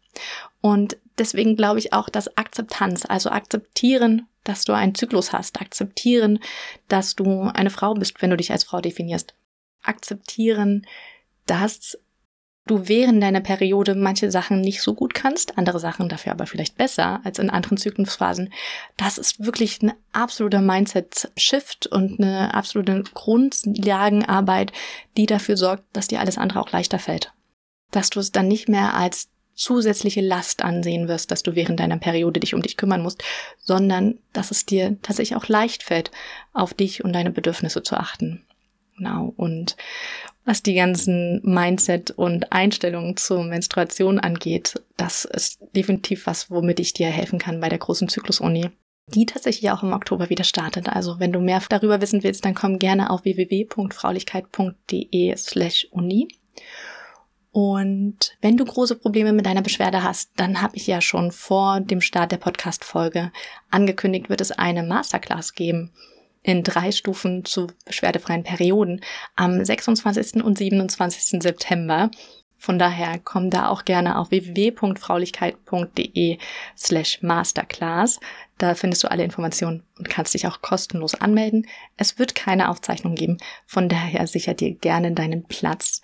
Und 0.62 0.98
deswegen 1.18 1.56
glaube 1.56 1.80
ich 1.80 1.94
auch, 1.94 2.10
dass 2.10 2.38
Akzeptanz, 2.38 3.06
also 3.08 3.30
akzeptieren, 3.30 4.28
dass 4.44 4.66
du 4.66 4.74
einen 4.74 4.96
Zyklus 4.96 5.34
hast, 5.34 5.62
akzeptieren, 5.62 6.40
dass 6.88 7.16
du 7.16 7.44
eine 7.54 7.70
Frau 7.70 7.94
bist, 7.94 8.22
wenn 8.22 8.30
du 8.30 8.38
dich 8.38 8.52
als 8.52 8.64
Frau 8.64 8.82
definierst, 8.82 9.34
akzeptieren, 9.82 10.86
dass 11.46 11.98
du 12.70 12.88
während 12.88 13.22
deiner 13.22 13.42
Periode 13.42 13.96
manche 13.96 14.32
Sachen 14.32 14.62
nicht 14.62 14.82
so 14.82 14.94
gut 14.94 15.14
kannst, 15.14 15.58
andere 15.58 15.80
Sachen 15.80 16.10
dafür 16.10 16.32
aber 16.32 16.46
vielleicht 16.46 16.78
besser 16.78 17.22
als 17.24 17.40
in 17.40 17.50
anderen 17.50 17.78
Zyklusphasen. 17.78 18.54
Das 18.98 19.18
ist 19.18 19.44
wirklich 19.44 19.82
ein 19.82 19.94
absoluter 20.14 20.62
Mindset-Shift 20.62 21.88
und 21.88 22.20
eine 22.20 22.54
absolute 22.54 23.04
Grundlagenarbeit, 23.14 24.72
die 25.18 25.26
dafür 25.26 25.58
sorgt, 25.58 25.84
dass 25.94 26.08
dir 26.08 26.20
alles 26.20 26.38
andere 26.38 26.60
auch 26.60 26.72
leichter 26.72 27.00
fällt. 27.00 27.34
Dass 27.92 28.10
du 28.10 28.20
es 28.20 28.32
dann 28.32 28.48
nicht 28.48 28.70
mehr 28.70 28.94
als 28.94 29.30
zusätzliche 29.56 30.22
Last 30.22 30.64
ansehen 30.64 31.08
wirst, 31.10 31.32
dass 31.32 31.44
du 31.44 31.54
während 31.54 31.82
deiner 31.82 31.98
Periode 31.98 32.40
dich 32.40 32.54
um 32.54 32.62
dich 32.62 32.78
kümmern 32.78 33.02
musst, 33.02 33.24
sondern 33.58 34.20
dass 34.32 34.52
es 34.52 34.66
dir 34.66 34.98
tatsächlich 35.02 35.36
auch 35.36 35.48
leicht 35.48 35.84
fällt, 35.84 36.12
auf 36.54 36.74
dich 36.74 37.04
und 37.04 37.12
deine 37.12 37.32
Bedürfnisse 37.32 37.84
zu 37.84 37.98
achten. 37.98 38.46
Genau. 39.00 39.34
Und 39.38 39.76
was 40.50 40.64
die 40.64 40.74
ganzen 40.74 41.42
Mindset 41.44 42.10
und 42.10 42.52
Einstellungen 42.52 43.16
zur 43.18 43.44
Menstruation 43.44 44.20
angeht, 44.20 44.82
das 44.98 45.26
ist 45.26 45.60
definitiv 45.76 46.26
was, 46.26 46.50
womit 46.50 46.80
ich 46.80 46.94
dir 46.94 47.08
helfen 47.08 47.38
kann 47.38 47.60
bei 47.60 47.70
der 47.70 47.78
großen 47.78 48.10
Zyklusuni 48.10 48.72
die 49.16 49.26
tatsächlich 49.26 49.72
auch 49.72 49.82
im 49.82 49.94
Oktober 49.94 50.30
wieder 50.30 50.44
startet. 50.44 50.88
Also 50.88 51.20
wenn 51.20 51.32
du 51.32 51.40
mehr 51.40 51.64
darüber 51.68 52.00
wissen 52.00 52.22
willst, 52.22 52.46
dann 52.46 52.54
komm 52.54 52.78
gerne 52.78 53.10
auf 53.10 53.24
www.fraulichkeit.de 53.24 55.36
slash 55.36 55.88
uni. 55.92 56.28
Und 57.52 58.38
wenn 58.42 58.58
du 58.58 58.66
große 58.66 58.98
Probleme 58.98 59.34
mit 59.34 59.48
deiner 59.48 59.64
Beschwerde 59.64 60.04
hast, 60.04 60.30
dann 60.36 60.62
habe 60.62 60.76
ich 60.76 60.86
ja 60.86 61.02
schon 61.02 61.32
vor 61.32 61.82
dem 61.82 62.02
Start 62.02 62.32
der 62.32 62.38
Podcast-Folge 62.38 63.32
angekündigt, 63.72 64.30
wird 64.30 64.42
es 64.42 64.52
eine 64.52 64.84
Masterclass 64.84 65.56
geben 65.56 65.92
in 66.44 66.64
drei 66.64 66.92
Stufen 66.92 67.46
zu 67.46 67.68
beschwerdefreien 67.86 68.44
Perioden 68.44 69.02
am 69.36 69.64
26. 69.64 70.44
und 70.44 70.58
27. 70.58 71.42
September. 71.42 72.10
Von 72.62 72.78
daher 72.78 73.22
komm 73.24 73.50
da 73.50 73.70
auch 73.70 73.86
gerne 73.86 74.18
auf 74.18 74.32
www.fraulichkeit.de 74.32 76.38
slash 76.78 77.22
masterclass. 77.22 78.20
Da 78.58 78.76
findest 78.76 79.02
du 79.04 79.10
alle 79.10 79.24
Informationen 79.24 79.84
und 79.98 80.10
kannst 80.10 80.34
dich 80.34 80.46
auch 80.46 80.62
kostenlos 80.62 81.16
anmelden. 81.16 81.68
Es 81.96 82.20
wird 82.20 82.36
keine 82.36 82.70
Aufzeichnung 82.70 83.16
geben. 83.16 83.38
Von 83.66 83.88
daher 83.88 84.28
sicher 84.28 84.54
dir 84.54 84.76
gerne 84.76 85.14
deinen 85.14 85.46
Platz. 85.46 86.02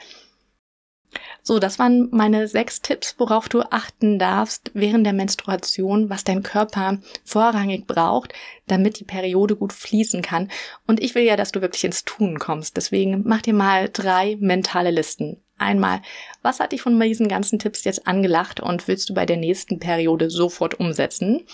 So, 1.41 1.59
das 1.59 1.77
waren 1.79 2.09
meine 2.11 2.47
sechs 2.47 2.81
Tipps, 2.81 3.15
worauf 3.17 3.49
du 3.49 3.61
achten 3.61 4.17
darfst 4.17 4.71
während 4.73 5.05
der 5.05 5.13
Menstruation, 5.13 6.09
was 6.09 6.23
dein 6.23 6.43
Körper 6.43 6.99
vorrangig 7.23 7.87
braucht, 7.87 8.33
damit 8.67 8.99
die 8.99 9.03
Periode 9.03 9.55
gut 9.55 9.73
fließen 9.73 10.21
kann. 10.21 10.49
Und 10.87 11.01
ich 11.01 11.15
will 11.15 11.23
ja, 11.23 11.35
dass 11.35 11.51
du 11.51 11.61
wirklich 11.61 11.83
ins 11.83 12.03
Tun 12.03 12.39
kommst. 12.39 12.77
Deswegen 12.77 13.23
mach 13.25 13.41
dir 13.41 13.53
mal 13.53 13.89
drei 13.91 14.37
mentale 14.39 14.91
Listen. 14.91 15.41
Einmal, 15.57 16.01
was 16.41 16.59
hat 16.59 16.73
dich 16.73 16.81
von 16.81 16.99
diesen 16.99 17.29
ganzen 17.29 17.59
Tipps 17.59 17.85
jetzt 17.85 18.07
angelacht 18.07 18.59
und 18.59 18.87
willst 18.87 19.09
du 19.09 19.13
bei 19.13 19.25
der 19.25 19.37
nächsten 19.37 19.79
Periode 19.79 20.29
sofort 20.29 20.79
umsetzen? 20.79 21.45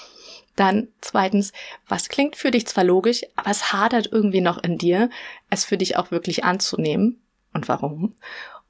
Dann 0.56 0.90
zweitens, 1.02 1.54
was 1.88 2.10
klingt 2.10 2.36
für 2.36 2.52
dich 2.52 2.66
zwar 2.66 2.84
logisch, 2.84 3.24
aber 3.36 3.52
es 3.52 3.72
hadert 3.72 4.10
irgendwie 4.12 4.42
noch 4.42 4.62
in 4.64 4.78
dir, 4.78 5.10
es 5.50 5.66
für 5.66 5.78
dich 5.78 5.98
auch 5.98 6.12
wirklich 6.12 6.44
anzunehmen 6.44 7.22
und 7.54 7.68
warum? 7.68 8.16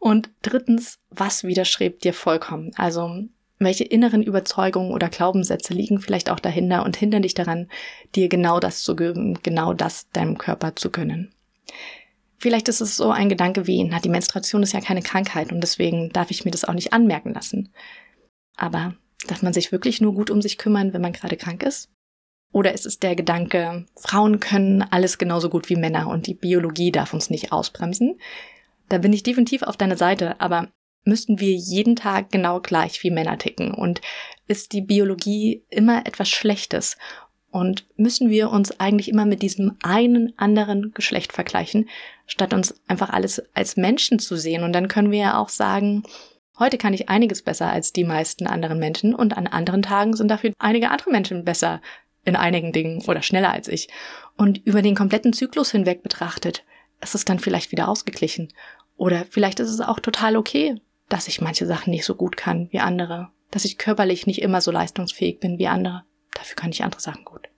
Und 0.02 0.32
drittens, 0.42 0.98
was 1.12 1.44
widerstrebt 1.44 2.04
dir 2.04 2.16
vollkommen? 2.16 2.72
Also 2.76 3.24
welche 3.60 3.84
inneren 3.84 4.24
Überzeugungen 4.24 4.94
oder 4.94 5.10
Glaubenssätze 5.10 5.76
liegen 5.76 6.00
vielleicht 6.00 6.32
auch 6.32 6.40
dahinter 6.40 6.84
und 6.84 6.98
hindern 6.98 7.22
dich 7.22 7.36
daran, 7.36 7.70
dir 8.16 8.28
genau 8.28 8.60
das 8.60 8.82
zu 8.82 8.96
geben, 8.96 9.38
genau 9.44 9.74
das 9.74 10.10
deinem 10.10 10.40
Körper 10.40 10.76
zu 10.76 10.90
gönnen. 10.90 11.32
Vielleicht 12.40 12.68
ist 12.68 12.82
es 12.82 12.98
so 12.98 13.12
ein 13.12 13.30
Gedanke 13.30 13.68
wie, 13.68 13.84
na, 13.84 14.00
die 14.00 14.10
Menstruation 14.10 14.64
ist 14.64 14.74
ja 14.74 14.82
keine 14.82 15.04
Krankheit 15.04 15.52
und 15.52 15.62
deswegen 15.62 16.10
darf 16.10 16.32
ich 16.32 16.46
mir 16.46 16.52
das 16.52 16.66
auch 16.66 16.74
nicht 16.74 16.94
anmerken 16.94 17.36
lassen. 17.36 17.72
Aber 18.58 18.96
darf 19.28 19.44
man 19.44 19.54
sich 19.54 19.72
wirklich 19.72 20.02
nur 20.02 20.16
gut 20.16 20.32
um 20.32 20.42
sich 20.42 20.58
kümmern, 20.58 20.94
wenn 20.94 21.02
man 21.02 21.14
gerade 21.14 21.38
krank 21.38 21.62
ist? 21.62 21.92
Oder 22.52 22.74
ist 22.74 22.88
es 22.88 22.98
der 22.98 23.16
Gedanke, 23.16 23.86
Frauen 23.96 24.40
können 24.40 24.82
alles 24.82 25.20
genauso 25.20 25.52
gut 25.52 25.70
wie 25.70 25.76
Männer 25.76 26.08
und 26.08 26.26
die 26.26 26.34
Biologie 26.34 26.92
darf 26.92 27.14
uns 27.14 27.30
nicht 27.30 27.52
ausbremsen? 27.52 28.20
Da 28.92 28.98
bin 28.98 29.14
ich 29.14 29.24
definitiv 29.24 29.64
auf 29.64 29.78
deiner 29.78 29.96
Seite, 29.96 30.42
aber 30.42 30.68
müssten 31.06 31.40
wir 31.40 31.54
jeden 31.54 31.96
Tag 31.96 32.30
genau 32.30 32.60
gleich 32.60 33.02
wie 33.04 33.10
Männer 33.10 33.38
ticken 33.38 33.74
und 33.74 34.02
ist 34.48 34.74
die 34.74 34.82
Biologie 34.82 35.64
immer 35.70 36.06
etwas 36.06 36.28
Schlechtes 36.28 36.98
und 37.52 37.86
müssen 37.96 38.30
wir 38.30 38.50
uns 38.50 38.82
eigentlich 38.82 39.08
immer 39.08 39.26
mit 39.26 39.44
diesem 39.44 39.78
einen 39.82 40.38
anderen 40.38 40.92
Geschlecht 40.94 41.32
vergleichen, 41.32 41.88
statt 42.26 42.54
uns 42.54 42.82
einfach 42.90 43.12
alles 43.12 43.42
als 43.54 43.78
Menschen 43.78 44.20
zu 44.20 44.36
sehen. 44.36 44.64
Und 44.64 44.74
dann 44.74 44.90
können 44.90 45.12
wir 45.12 45.20
ja 45.20 45.38
auch 45.40 45.50
sagen, 45.50 46.04
heute 46.60 46.78
kann 46.78 46.94
ich 46.94 47.08
einiges 47.08 47.44
besser 47.44 47.72
als 47.72 47.94
die 47.94 48.04
meisten 48.04 48.46
anderen 48.46 48.78
Menschen 48.78 49.16
und 49.16 49.38
an 49.38 49.48
anderen 49.48 49.84
Tagen 49.84 50.18
sind 50.18 50.28
dafür 50.28 50.52
einige 50.60 50.90
andere 50.90 51.12
Menschen 51.12 51.46
besser 51.46 51.82
in 52.26 52.36
einigen 52.36 52.74
Dingen 52.74 53.02
oder 53.08 53.22
schneller 53.22 53.54
als 53.54 53.70
ich. 53.70 53.88
Und 54.36 54.58
über 54.66 54.82
den 54.82 54.96
kompletten 54.96 55.32
Zyklus 55.32 55.72
hinweg 55.72 56.04
betrachtet, 56.04 56.66
ist 57.02 57.16
es 57.16 57.26
dann 57.26 57.40
vielleicht 57.40 57.72
wieder 57.72 57.88
ausgeglichen. 57.88 58.50
Oder 59.02 59.26
vielleicht 59.32 59.60
ist 59.60 59.72
es 59.72 59.82
auch 59.82 60.00
total 60.00 60.38
okay, 60.38 60.76
dass 61.10 61.28
ich 61.28 61.42
manche 61.42 61.66
Sachen 61.66 61.90
nicht 61.90 62.06
so 62.06 62.14
gut 62.14 62.38
kann 62.38 62.68
wie 62.70 62.78
andere, 62.78 63.30
dass 63.50 63.66
ich 63.66 63.80
körperlich 63.80 64.28
nicht 64.28 64.44
immer 64.44 64.62
so 64.62 64.70
leistungsfähig 64.70 65.40
bin 65.40 65.58
wie 65.58 65.68
andere. 65.68 66.04
Dafür 66.36 66.56
kann 66.56 66.70
ich 66.70 66.84
andere 66.84 67.02
Sachen 67.02 67.26
gut. 67.26 67.50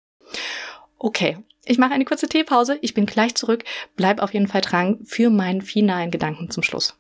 Okay, 0.98 1.38
ich 1.64 1.78
mache 1.78 1.94
eine 1.94 2.05
kurze 2.05 2.28
Teepause. 2.28 2.78
Ich 2.81 2.94
bin 2.94 3.07
gleich 3.07 3.35
zurück. 3.35 3.64
Bleib 3.96 4.20
auf 4.20 4.33
jeden 4.33 4.46
Fall 4.46 4.61
dran 4.61 5.00
für 5.02 5.31
meinen 5.31 5.62
finalen 5.62 6.12
Gedanken 6.12 6.48
zum 6.48 6.62
Schluss. 6.62 6.96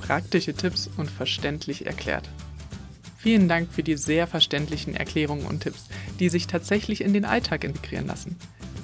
Praktische 0.00 0.54
Tipps 0.54 0.88
und 0.98 1.10
verständlich 1.10 1.86
erklärt. 1.86 2.28
Vielen 3.18 3.48
Dank 3.48 3.72
für 3.72 3.82
die 3.82 3.96
sehr 3.96 4.28
verständlichen 4.28 4.94
Erklärungen 4.94 5.46
und 5.46 5.64
Tipps, 5.64 5.88
die 6.20 6.28
sich 6.28 6.46
tatsächlich 6.46 7.00
in 7.00 7.12
den 7.12 7.24
Alltag 7.24 7.64
integrieren 7.64 8.06
lassen. 8.06 8.38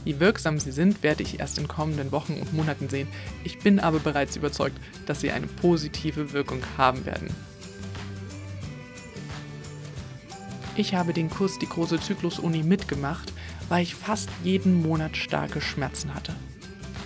Wie 0.06 0.20
wirksam 0.20 0.60
sie 0.60 0.70
sind, 0.70 1.02
werde 1.02 1.24
ich 1.24 1.40
erst 1.40 1.58
in 1.58 1.66
kommenden 1.66 2.12
Wochen 2.12 2.34
und 2.34 2.54
Monaten 2.54 2.88
sehen. 2.88 3.08
Ich 3.42 3.58
bin 3.58 3.80
aber 3.80 3.98
bereits 3.98 4.36
überzeugt, 4.36 4.78
dass 5.04 5.20
sie 5.20 5.32
eine 5.32 5.48
positive 5.48 6.32
Wirkung 6.32 6.60
haben 6.78 7.04
werden. 7.04 7.28
Ich 10.76 10.94
habe 10.94 11.12
den 11.12 11.28
Kurs 11.28 11.58
Die 11.58 11.68
große 11.68 11.98
Zyklus-Uni 11.98 12.62
mitgemacht, 12.62 13.32
weil 13.68 13.82
ich 13.82 13.96
fast 13.96 14.28
jeden 14.44 14.80
Monat 14.80 15.16
starke 15.16 15.60
Schmerzen 15.60 16.14
hatte. 16.14 16.36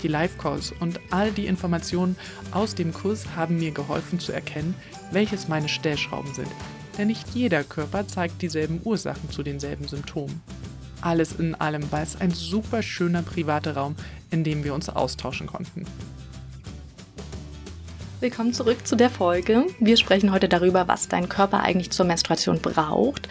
Die 0.03 0.09
Live-Calls 0.09 0.75
und 0.79 1.01
all 1.11 1.31
die 1.31 1.47
Informationen 1.47 2.17
aus 2.51 2.75
dem 2.75 2.93
Kurs 2.93 3.25
haben 3.35 3.59
mir 3.59 3.71
geholfen 3.71 4.21
zu 4.21 4.33
erkennen, 4.33 4.75
welches 5.11 5.49
meine 5.49 5.71
Stellschrauben 5.71 6.35
sind. 6.35 6.51
Denn 6.99 7.07
nicht 7.07 7.31
jeder 7.31 7.65
Körper 7.65 8.07
zeigt 8.07 8.43
dieselben 8.43 8.83
Ursachen 8.85 9.31
zu 9.31 9.43
denselben 9.43 9.89
Symptomen. 9.89 10.43
Alles 11.03 11.33
in 11.33 11.55
allem 11.55 11.91
war 11.91 12.03
es 12.03 12.21
ein 12.21 12.31
super 12.31 12.83
schöner 12.83 13.23
privater 13.23 13.75
Raum, 13.75 13.97
in 14.31 14.45
dem 14.45 14.65
wir 14.65 14.75
uns 14.75 14.91
austauschen 14.91 15.47
konnten. 15.47 15.87
Willkommen 18.21 18.53
zurück 18.53 18.87
zu 18.87 18.97
der 18.97 19.09
Folge. 19.09 19.65
Wir 19.79 19.97
sprechen 19.97 20.31
heute 20.31 20.49
darüber, 20.49 20.89
was 20.89 21.09
dein 21.09 21.31
Körper 21.31 21.63
eigentlich 21.63 21.91
zur 21.91 22.05
Menstruation 22.05 22.61
braucht. 22.61 23.29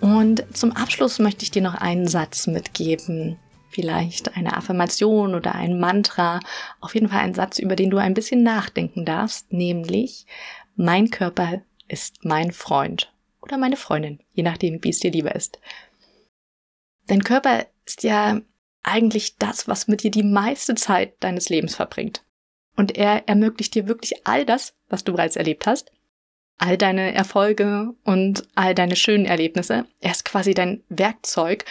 Und 0.00 0.44
zum 0.52 0.72
Abschluss 0.72 1.20
möchte 1.20 1.44
ich 1.44 1.52
dir 1.52 1.62
noch 1.62 1.76
einen 1.76 2.08
Satz 2.08 2.48
mitgeben. 2.48 3.38
Vielleicht 3.70 4.36
eine 4.36 4.56
Affirmation 4.56 5.36
oder 5.36 5.54
ein 5.54 5.78
Mantra. 5.78 6.40
Auf 6.80 6.94
jeden 6.94 7.08
Fall 7.08 7.20
ein 7.20 7.34
Satz, 7.34 7.60
über 7.60 7.76
den 7.76 7.90
du 7.90 7.98
ein 7.98 8.14
bisschen 8.14 8.42
nachdenken 8.42 9.04
darfst, 9.04 9.52
nämlich 9.52 10.26
mein 10.74 11.10
Körper 11.10 11.62
ist 11.86 12.24
mein 12.24 12.50
Freund 12.50 13.12
oder 13.40 13.56
meine 13.56 13.76
Freundin, 13.76 14.18
je 14.32 14.42
nachdem, 14.42 14.82
wie 14.82 14.90
es 14.90 14.98
dir 14.98 15.12
lieber 15.12 15.34
ist. 15.34 15.60
Dein 17.06 17.24
Körper 17.24 17.66
ist 17.84 18.02
ja 18.02 18.40
eigentlich 18.82 19.36
das, 19.36 19.66
was 19.68 19.88
mit 19.88 20.02
dir 20.02 20.10
die 20.10 20.22
meiste 20.22 20.74
Zeit 20.74 21.14
deines 21.20 21.48
Lebens 21.48 21.74
verbringt. 21.74 22.22
Und 22.76 22.96
er 22.96 23.28
ermöglicht 23.28 23.74
dir 23.74 23.86
wirklich 23.88 24.26
all 24.26 24.44
das, 24.44 24.74
was 24.88 25.04
du 25.04 25.12
bereits 25.12 25.36
erlebt 25.36 25.66
hast, 25.66 25.92
all 26.58 26.76
deine 26.76 27.14
Erfolge 27.14 27.94
und 28.04 28.46
all 28.54 28.74
deine 28.74 28.96
schönen 28.96 29.26
Erlebnisse. 29.26 29.86
Er 30.00 30.10
ist 30.10 30.24
quasi 30.24 30.54
dein 30.54 30.82
Werkzeug 30.88 31.64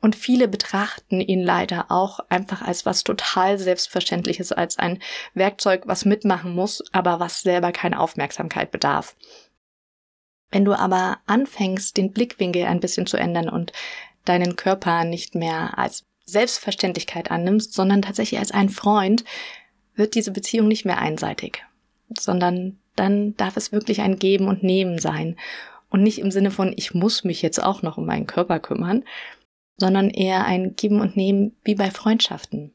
und 0.00 0.16
viele 0.16 0.48
betrachten 0.48 1.20
ihn 1.20 1.42
leider 1.42 1.90
auch 1.90 2.20
einfach 2.28 2.62
als 2.62 2.84
was 2.84 3.04
total 3.04 3.58
Selbstverständliches, 3.58 4.52
als 4.52 4.78
ein 4.78 4.98
Werkzeug, 5.32 5.84
was 5.86 6.04
mitmachen 6.04 6.54
muss, 6.54 6.84
aber 6.92 7.20
was 7.20 7.40
selber 7.40 7.72
keine 7.72 7.98
Aufmerksamkeit 7.98 8.70
bedarf. 8.70 9.16
Wenn 10.50 10.64
du 10.64 10.74
aber 10.74 11.18
anfängst, 11.26 11.96
den 11.96 12.12
Blickwinkel 12.12 12.66
ein 12.66 12.80
bisschen 12.80 13.06
zu 13.06 13.16
ändern 13.16 13.48
und 13.48 13.72
deinen 14.24 14.56
Körper 14.56 15.04
nicht 15.04 15.34
mehr 15.34 15.78
als 15.78 16.04
Selbstverständlichkeit 16.24 17.30
annimmst, 17.30 17.74
sondern 17.74 18.02
tatsächlich 18.02 18.40
als 18.40 18.50
einen 18.50 18.70
Freund, 18.70 19.24
wird 19.94 20.14
diese 20.14 20.32
Beziehung 20.32 20.68
nicht 20.68 20.84
mehr 20.84 20.98
einseitig, 20.98 21.64
sondern 22.18 22.78
dann 22.96 23.36
darf 23.36 23.56
es 23.56 23.72
wirklich 23.72 24.00
ein 24.00 24.18
Geben 24.18 24.48
und 24.48 24.62
Nehmen 24.62 24.98
sein. 24.98 25.36
Und 25.90 26.02
nicht 26.02 26.18
im 26.18 26.30
Sinne 26.30 26.50
von, 26.50 26.72
ich 26.76 26.94
muss 26.94 27.24
mich 27.24 27.42
jetzt 27.42 27.62
auch 27.62 27.82
noch 27.82 27.98
um 27.98 28.06
meinen 28.06 28.26
Körper 28.26 28.58
kümmern, 28.58 29.04
sondern 29.76 30.10
eher 30.10 30.44
ein 30.44 30.74
Geben 30.76 31.00
und 31.00 31.16
Nehmen 31.16 31.54
wie 31.64 31.74
bei 31.74 31.90
Freundschaften, 31.90 32.72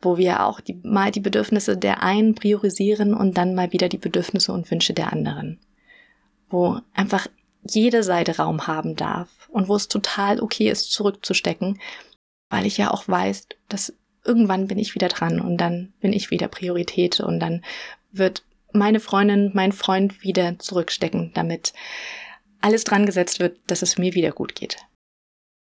wo 0.00 0.16
wir 0.16 0.44
auch 0.44 0.60
die, 0.60 0.80
mal 0.82 1.10
die 1.10 1.20
Bedürfnisse 1.20 1.76
der 1.76 2.02
einen 2.02 2.34
priorisieren 2.34 3.14
und 3.14 3.36
dann 3.36 3.54
mal 3.54 3.72
wieder 3.72 3.88
die 3.88 3.98
Bedürfnisse 3.98 4.52
und 4.52 4.70
Wünsche 4.70 4.92
der 4.92 5.12
anderen. 5.12 5.58
Wo 6.48 6.80
einfach 6.94 7.28
jede 7.68 8.02
Seite 8.02 8.36
Raum 8.36 8.66
haben 8.66 8.94
darf 8.94 9.45
und 9.56 9.68
wo 9.68 9.74
es 9.74 9.88
total 9.88 10.40
okay 10.40 10.68
ist, 10.68 10.92
zurückzustecken, 10.92 11.80
weil 12.50 12.66
ich 12.66 12.76
ja 12.76 12.90
auch 12.90 13.08
weiß, 13.08 13.48
dass 13.70 13.94
irgendwann 14.22 14.66
bin 14.66 14.78
ich 14.78 14.94
wieder 14.94 15.08
dran 15.08 15.40
und 15.40 15.56
dann 15.56 15.94
bin 15.98 16.12
ich 16.12 16.30
wieder 16.30 16.46
Priorität 16.46 17.20
und 17.20 17.40
dann 17.40 17.64
wird 18.12 18.44
meine 18.72 19.00
Freundin, 19.00 19.52
mein 19.54 19.72
Freund 19.72 20.22
wieder 20.22 20.58
zurückstecken, 20.58 21.30
damit 21.32 21.72
alles 22.60 22.84
dran 22.84 23.06
gesetzt 23.06 23.40
wird, 23.40 23.58
dass 23.66 23.80
es 23.80 23.96
mir 23.96 24.12
wieder 24.12 24.32
gut 24.32 24.54
geht. 24.54 24.76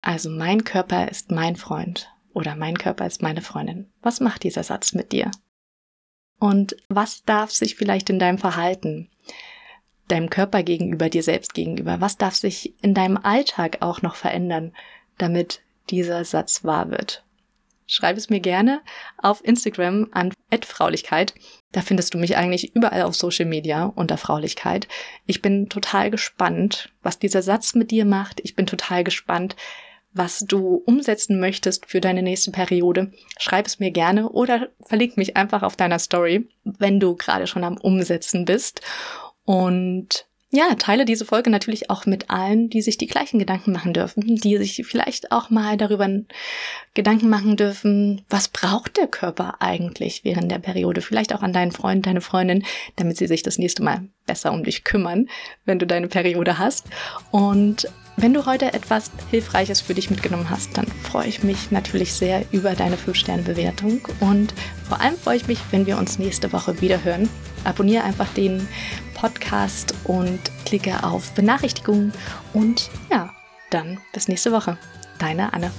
Also 0.01 0.29
mein 0.29 0.65
Körper 0.65 1.07
ist 1.09 1.31
mein 1.31 1.55
Freund 1.55 2.09
oder 2.33 2.57
mein 2.57 2.77
Körper 2.77 3.07
ist 3.07 3.21
meine 3.21 3.41
Freundin. 3.41 3.89
Was 4.01 4.19
macht 4.19 4.43
dieser 4.43 4.63
Satz 4.63 4.91
mit 4.91 5.13
dir? 5.13 5.31
Und 6.39 6.75
was 6.89 7.23
darf 7.23 7.51
sich 7.51 7.77
vielleicht 7.77 8.09
in 8.09 8.19
deinem 8.19 8.37
Verhalten, 8.37 9.09
deinem 10.07 10.29
Körper 10.29 10.63
gegenüber, 10.63 11.09
dir 11.09 11.23
selbst 11.23 11.53
gegenüber, 11.53 12.01
was 12.01 12.17
darf 12.17 12.35
sich 12.35 12.73
in 12.81 12.93
deinem 12.93 13.17
Alltag 13.17 13.77
auch 13.81 14.01
noch 14.01 14.15
verändern, 14.15 14.73
damit 15.17 15.61
dieser 15.89 16.25
Satz 16.25 16.63
wahr 16.63 16.89
wird? 16.89 17.23
Schreib 17.89 18.17
es 18.17 18.29
mir 18.29 18.41
gerne 18.41 18.81
auf 19.17 19.43
Instagram 19.43 20.09
an 20.11 20.33
@fraulichkeit. 20.61 21.33
Da 21.71 21.81
findest 21.81 22.13
du 22.13 22.17
mich 22.17 22.35
eigentlich 22.35 22.75
überall 22.75 23.03
auf 23.03 23.15
Social 23.15 23.45
Media 23.45 23.85
unter 23.85 24.17
Fraulichkeit. 24.17 24.89
Ich 25.25 25.41
bin 25.41 25.69
total 25.69 26.11
gespannt, 26.11 26.91
was 27.01 27.17
dieser 27.17 27.41
Satz 27.41 27.75
mit 27.75 27.91
dir 27.91 28.03
macht. 28.03 28.41
Ich 28.43 28.55
bin 28.55 28.65
total 28.65 29.05
gespannt, 29.05 29.55
was 30.11 30.39
du 30.39 30.83
umsetzen 30.85 31.39
möchtest 31.39 31.85
für 31.85 32.01
deine 32.01 32.23
nächste 32.23 32.51
Periode. 32.51 33.13
Schreib 33.39 33.67
es 33.67 33.79
mir 33.79 33.91
gerne 33.91 34.29
oder 34.29 34.67
verlink 34.85 35.15
mich 35.15 35.37
einfach 35.37 35.63
auf 35.63 35.77
deiner 35.77 35.99
Story, 35.99 36.49
wenn 36.65 36.99
du 36.99 37.15
gerade 37.15 37.47
schon 37.47 37.63
am 37.63 37.77
Umsetzen 37.77 38.43
bist. 38.43 38.81
Und 39.47 40.25
ja, 40.49 40.75
teile 40.75 41.05
diese 41.05 41.23
Folge 41.23 41.49
natürlich 41.49 41.89
auch 41.89 42.05
mit 42.05 42.29
allen, 42.29 42.69
die 42.69 42.81
sich 42.81 42.97
die 42.97 43.07
gleichen 43.07 43.39
Gedanken 43.39 43.71
machen 43.71 43.93
dürfen, 43.93 44.23
die 44.25 44.57
sich 44.57 44.85
vielleicht 44.85 45.31
auch 45.31 45.49
mal 45.49 45.77
darüber 45.77 46.09
Gedanken 46.93 47.29
machen 47.29 47.55
dürfen, 47.55 48.25
was 48.29 48.49
braucht 48.49 48.97
der 48.97 49.07
Körper 49.07 49.55
eigentlich 49.61 50.25
während 50.25 50.51
der 50.51 50.59
Periode? 50.59 51.01
Vielleicht 51.01 51.33
auch 51.33 51.43
an 51.43 51.53
deinen 51.53 51.71
Freund, 51.71 52.05
deine 52.05 52.19
Freundin, 52.19 52.65
damit 52.97 53.15
sie 53.15 53.27
sich 53.27 53.41
das 53.41 53.57
nächste 53.57 53.83
Mal 53.83 54.03
besser 54.25 54.51
um 54.51 54.65
dich 54.65 54.83
kümmern, 54.83 55.29
wenn 55.63 55.79
du 55.79 55.87
deine 55.87 56.09
Periode 56.09 56.57
hast. 56.57 56.87
Und 57.31 57.87
wenn 58.17 58.33
du 58.33 58.45
heute 58.45 58.73
etwas 58.73 59.11
Hilfreiches 59.31 59.79
für 59.79 59.93
dich 59.93 60.09
mitgenommen 60.09 60.49
hast, 60.49 60.77
dann 60.77 60.87
freue 60.87 61.27
ich 61.27 61.43
mich 61.43 61.71
natürlich 61.71 62.13
sehr 62.13 62.43
über 62.51 62.73
deine 62.73 62.97
5-Sterne-Bewertung 62.97 64.01
und 64.19 64.53
vor 64.89 64.99
allem 64.99 65.15
freue 65.15 65.37
ich 65.37 65.47
mich, 65.47 65.59
wenn 65.71 65.85
wir 65.85 65.97
uns 65.97 66.19
nächste 66.19 66.51
Woche 66.51 66.81
wieder 66.81 67.03
hören. 67.03 67.29
Abonniere 67.63 68.03
einfach 68.03 68.27
den 68.33 68.67
Podcast 69.17 69.95
und 70.03 70.39
klicke 70.65 71.03
auf 71.03 71.31
Benachrichtigungen 71.31 72.13
und 72.53 72.89
ja, 73.11 73.33
dann 73.71 73.99
bis 74.13 74.27
nächste 74.27 74.51
Woche. 74.51 74.77
Deine 75.19 75.53
Anne. 75.53 75.71